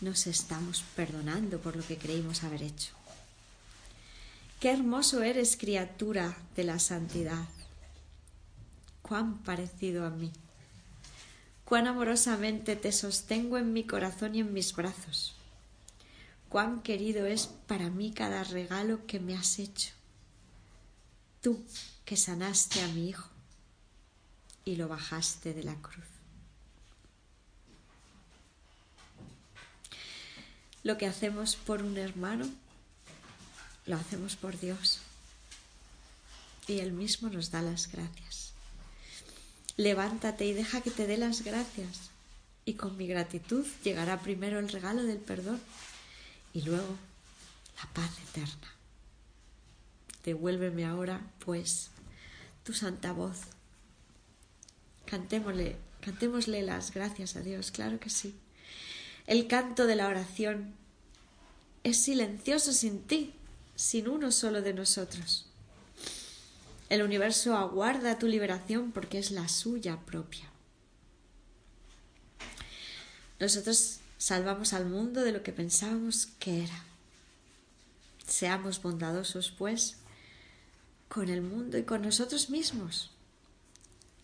nos 0.00 0.26
estamos 0.26 0.82
perdonando 0.96 1.60
por 1.60 1.76
lo 1.76 1.86
que 1.86 1.98
creímos 1.98 2.42
haber 2.42 2.64
hecho. 2.64 2.92
Qué 4.58 4.72
hermoso 4.72 5.22
eres, 5.22 5.56
criatura 5.56 6.36
de 6.56 6.64
la 6.64 6.80
santidad. 6.80 7.46
Cuán 9.02 9.38
parecido 9.44 10.04
a 10.04 10.10
mí. 10.10 10.32
Cuán 11.64 11.86
amorosamente 11.86 12.74
te 12.74 12.90
sostengo 12.90 13.56
en 13.56 13.72
mi 13.72 13.84
corazón 13.84 14.34
y 14.34 14.40
en 14.40 14.52
mis 14.52 14.74
brazos. 14.74 15.36
Cuán 16.54 16.82
querido 16.82 17.26
es 17.26 17.48
para 17.48 17.90
mí 17.90 18.12
cada 18.12 18.44
regalo 18.44 19.08
que 19.08 19.18
me 19.18 19.36
has 19.36 19.58
hecho. 19.58 19.90
Tú 21.42 21.60
que 22.04 22.16
sanaste 22.16 22.80
a 22.80 22.86
mi 22.86 23.08
hijo 23.08 23.28
y 24.64 24.76
lo 24.76 24.86
bajaste 24.86 25.52
de 25.52 25.64
la 25.64 25.74
cruz. 25.74 26.06
Lo 30.84 30.96
que 30.96 31.08
hacemos 31.08 31.56
por 31.56 31.82
un 31.82 31.98
hermano 31.98 32.48
lo 33.86 33.96
hacemos 33.96 34.36
por 34.36 34.56
Dios. 34.56 35.00
Y 36.68 36.78
Él 36.78 36.92
mismo 36.92 37.30
nos 37.30 37.50
da 37.50 37.62
las 37.62 37.90
gracias. 37.90 38.52
Levántate 39.76 40.46
y 40.46 40.52
deja 40.52 40.82
que 40.82 40.92
te 40.92 41.08
dé 41.08 41.16
las 41.16 41.42
gracias. 41.42 42.10
Y 42.64 42.74
con 42.74 42.96
mi 42.96 43.08
gratitud 43.08 43.66
llegará 43.82 44.20
primero 44.20 44.60
el 44.60 44.68
regalo 44.68 45.02
del 45.02 45.18
perdón 45.18 45.60
y 46.54 46.62
luego 46.62 46.96
la 47.76 47.92
paz 47.92 48.10
eterna. 48.30 48.72
Devuélveme 50.24 50.86
ahora, 50.86 51.20
pues, 51.44 51.90
tu 52.62 52.72
santa 52.72 53.12
voz. 53.12 53.40
Cantémosle, 55.04 55.76
cantémosle 56.00 56.62
las 56.62 56.94
gracias 56.94 57.36
a 57.36 57.40
Dios, 57.40 57.70
claro 57.70 58.00
que 58.00 58.08
sí. 58.08 58.34
El 59.26 59.48
canto 59.48 59.86
de 59.86 59.96
la 59.96 60.08
oración 60.08 60.74
es 61.82 61.98
silencioso 61.98 62.72
sin 62.72 63.02
ti, 63.02 63.34
sin 63.74 64.08
uno 64.08 64.32
solo 64.32 64.62
de 64.62 64.72
nosotros. 64.72 65.46
El 66.88 67.02
universo 67.02 67.56
aguarda 67.56 68.18
tu 68.18 68.28
liberación 68.28 68.92
porque 68.92 69.18
es 69.18 69.30
la 69.30 69.48
suya 69.48 69.98
propia. 70.06 70.48
Nosotros 73.40 73.98
salvamos 74.18 74.72
al 74.72 74.86
mundo 74.86 75.22
de 75.22 75.32
lo 75.32 75.42
que 75.42 75.52
pensábamos 75.52 76.26
que 76.38 76.64
era. 76.64 76.84
Seamos 78.26 78.82
bondadosos, 78.82 79.50
pues, 79.50 79.96
con 81.08 81.28
el 81.28 81.42
mundo 81.42 81.78
y 81.78 81.84
con 81.84 82.02
nosotros 82.02 82.50
mismos. 82.50 83.10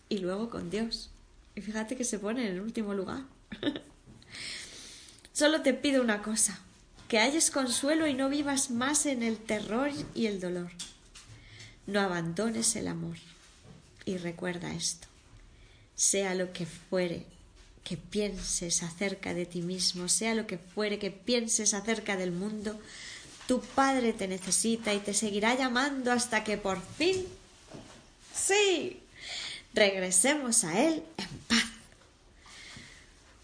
Y 0.09 0.17
luego 0.17 0.49
con 0.49 0.69
Dios. 0.69 1.11
Y 1.55 1.61
fíjate 1.61 1.95
que 1.95 2.03
se 2.03 2.19
pone 2.19 2.47
en 2.47 2.53
el 2.53 2.61
último 2.61 2.93
lugar. 2.93 3.23
Solo 5.33 5.61
te 5.61 5.73
pido 5.73 6.01
una 6.01 6.21
cosa, 6.21 6.59
que 7.07 7.19
halles 7.19 7.51
consuelo 7.51 8.07
y 8.07 8.13
no 8.13 8.29
vivas 8.29 8.71
más 8.71 9.05
en 9.05 9.23
el 9.23 9.37
terror 9.37 9.91
y 10.13 10.25
el 10.25 10.39
dolor. 10.39 10.71
No 11.87 11.99
abandones 11.99 12.75
el 12.75 12.87
amor. 12.87 13.17
Y 14.05 14.17
recuerda 14.17 14.73
esto, 14.73 15.07
sea 15.95 16.33
lo 16.33 16.51
que 16.53 16.65
fuere 16.65 17.25
que 17.83 17.97
pienses 17.97 18.83
acerca 18.83 19.33
de 19.33 19.45
ti 19.45 19.61
mismo, 19.61 20.07
sea 20.07 20.35
lo 20.35 20.47
que 20.47 20.57
fuere 20.57 20.99
que 20.99 21.11
pienses 21.11 21.73
acerca 21.73 22.15
del 22.15 22.31
mundo, 22.31 22.79
Tu 23.47 23.59
Padre 23.59 24.13
te 24.13 24.27
necesita 24.27 24.93
y 24.93 24.99
te 24.99 25.13
seguirá 25.13 25.55
llamando 25.55 26.11
hasta 26.11 26.43
que 26.43 26.57
por 26.57 26.81
fin... 26.81 27.25
Sí, 28.33 29.01
regresemos 29.73 30.63
a 30.63 30.79
Él 30.79 31.03
en 31.17 31.37
paz. 31.47 31.65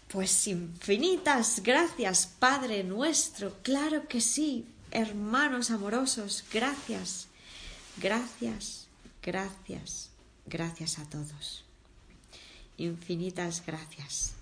Pues 0.08 0.46
infinitas 0.46 1.62
gracias, 1.62 2.26
Padre 2.38 2.82
nuestro, 2.84 3.54
claro 3.62 4.08
que 4.08 4.22
sí, 4.22 4.64
hermanos 4.90 5.70
amorosos, 5.70 6.44
gracias, 6.50 7.26
gracias, 7.98 8.86
gracias, 9.22 10.08
gracias 10.46 10.98
a 10.98 11.04
todos. 11.10 11.67
Infinitas 12.78 13.64
gracias. 13.66 14.34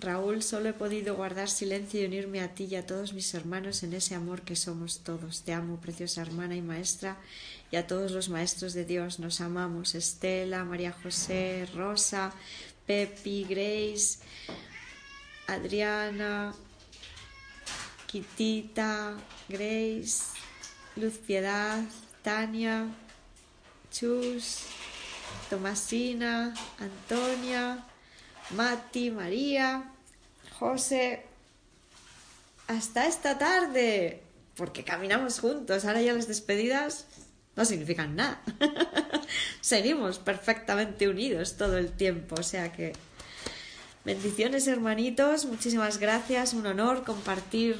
Raúl, 0.00 0.42
solo 0.42 0.68
he 0.68 0.72
podido 0.72 1.16
guardar 1.16 1.50
silencio 1.50 2.00
y 2.00 2.06
unirme 2.06 2.40
a 2.40 2.54
ti 2.54 2.68
y 2.70 2.76
a 2.76 2.86
todos 2.86 3.12
mis 3.12 3.34
hermanos 3.34 3.82
en 3.82 3.92
ese 3.94 4.14
amor 4.14 4.42
que 4.42 4.54
somos 4.54 5.00
todos. 5.00 5.42
Te 5.42 5.52
amo, 5.52 5.80
preciosa 5.80 6.22
hermana 6.22 6.54
y 6.54 6.62
maestra, 6.62 7.18
y 7.72 7.76
a 7.76 7.86
todos 7.86 8.12
los 8.12 8.28
maestros 8.28 8.74
de 8.74 8.84
Dios. 8.84 9.18
Nos 9.18 9.40
amamos. 9.40 9.96
Estela, 9.96 10.64
María 10.64 10.92
José, 10.92 11.68
Rosa, 11.74 12.32
Pepi, 12.86 13.44
Grace, 13.44 14.20
Adriana, 15.48 16.54
Quitita, 18.06 19.16
Grace, 19.48 20.22
Luz 20.94 21.18
Piedad, 21.18 21.82
Tania, 22.28 22.86
Chus, 23.90 24.64
Tomasina, 25.48 26.52
Antonia, 26.78 27.82
Mati, 28.50 29.10
María, 29.10 29.84
José. 30.58 31.24
Hasta 32.66 33.06
esta 33.06 33.38
tarde, 33.38 34.20
porque 34.56 34.84
caminamos 34.84 35.40
juntos. 35.40 35.86
Ahora 35.86 36.02
ya 36.02 36.12
las 36.12 36.28
despedidas 36.28 37.06
no 37.56 37.64
significan 37.64 38.14
nada. 38.14 38.42
Seguimos 39.62 40.18
perfectamente 40.18 41.08
unidos 41.08 41.56
todo 41.56 41.78
el 41.78 41.92
tiempo, 41.92 42.34
o 42.38 42.42
sea 42.42 42.74
que 42.74 42.92
bendiciones 44.04 44.66
hermanitos, 44.66 45.46
muchísimas 45.46 45.96
gracias, 45.96 46.52
un 46.52 46.66
honor 46.66 47.04
compartir 47.04 47.78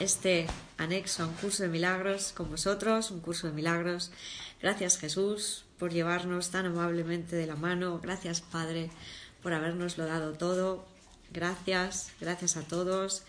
este 0.00 0.48
anexo 0.80 1.22
a 1.22 1.26
un 1.26 1.34
curso 1.34 1.62
de 1.62 1.68
milagros 1.68 2.32
con 2.32 2.48
vosotros, 2.48 3.10
un 3.10 3.20
curso 3.20 3.46
de 3.46 3.52
milagros. 3.52 4.10
Gracias 4.62 4.98
Jesús 4.98 5.64
por 5.78 5.92
llevarnos 5.92 6.50
tan 6.50 6.64
amablemente 6.64 7.36
de 7.36 7.46
la 7.46 7.54
mano, 7.54 8.00
gracias 8.00 8.40
Padre 8.40 8.90
por 9.42 9.52
habernoslo 9.52 10.06
dado 10.06 10.32
todo. 10.32 10.86
Gracias, 11.32 12.12
gracias 12.20 12.56
a 12.56 12.62
todos. 12.62 13.22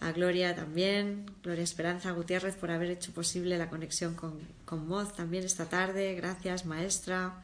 A 0.00 0.12
Gloria 0.12 0.54
también, 0.54 1.26
Gloria 1.42 1.64
Esperanza 1.64 2.10
Gutiérrez 2.10 2.56
por 2.56 2.70
haber 2.70 2.90
hecho 2.90 3.12
posible 3.12 3.56
la 3.56 3.70
conexión 3.70 4.14
con, 4.14 4.38
con 4.64 4.86
Moz 4.86 5.14
también 5.14 5.44
esta 5.44 5.66
tarde. 5.66 6.14
Gracias, 6.14 6.66
maestra. 6.66 7.42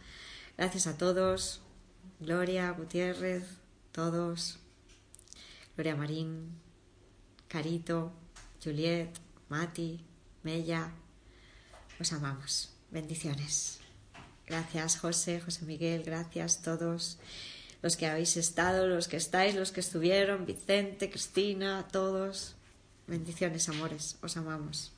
Gracias 0.59 0.87
a 0.87 0.99
todos. 0.99 1.63
Gloria 2.21 2.71
Gutiérrez, 2.73 3.45
todos. 3.93 4.59
Gloria 5.75 5.97
Marín, 5.97 6.51
Carito, 7.47 8.13
Juliet, 8.63 9.11
Mati, 9.49 10.05
Mella. 10.43 10.93
Os 12.01 12.13
amamos. 12.13 12.71
Bendiciones. 12.91 13.81
Gracias, 14.47 14.99
José, 14.99 15.41
José 15.41 15.65
Miguel, 15.65 16.03
gracias 16.05 16.63
todos 16.63 17.19
los 17.83 17.97
que 17.97 18.07
habéis 18.07 18.37
estado, 18.37 18.87
los 18.87 19.09
que 19.09 19.17
estáis, 19.17 19.55
los 19.55 19.73
que 19.73 19.81
estuvieron, 19.81 20.47
Vicente, 20.47 21.11
Cristina, 21.11 21.87
todos. 21.93 22.57
Bendiciones, 23.07 23.69
amores, 23.69 24.17
os 24.23 24.37
amamos. 24.37 24.93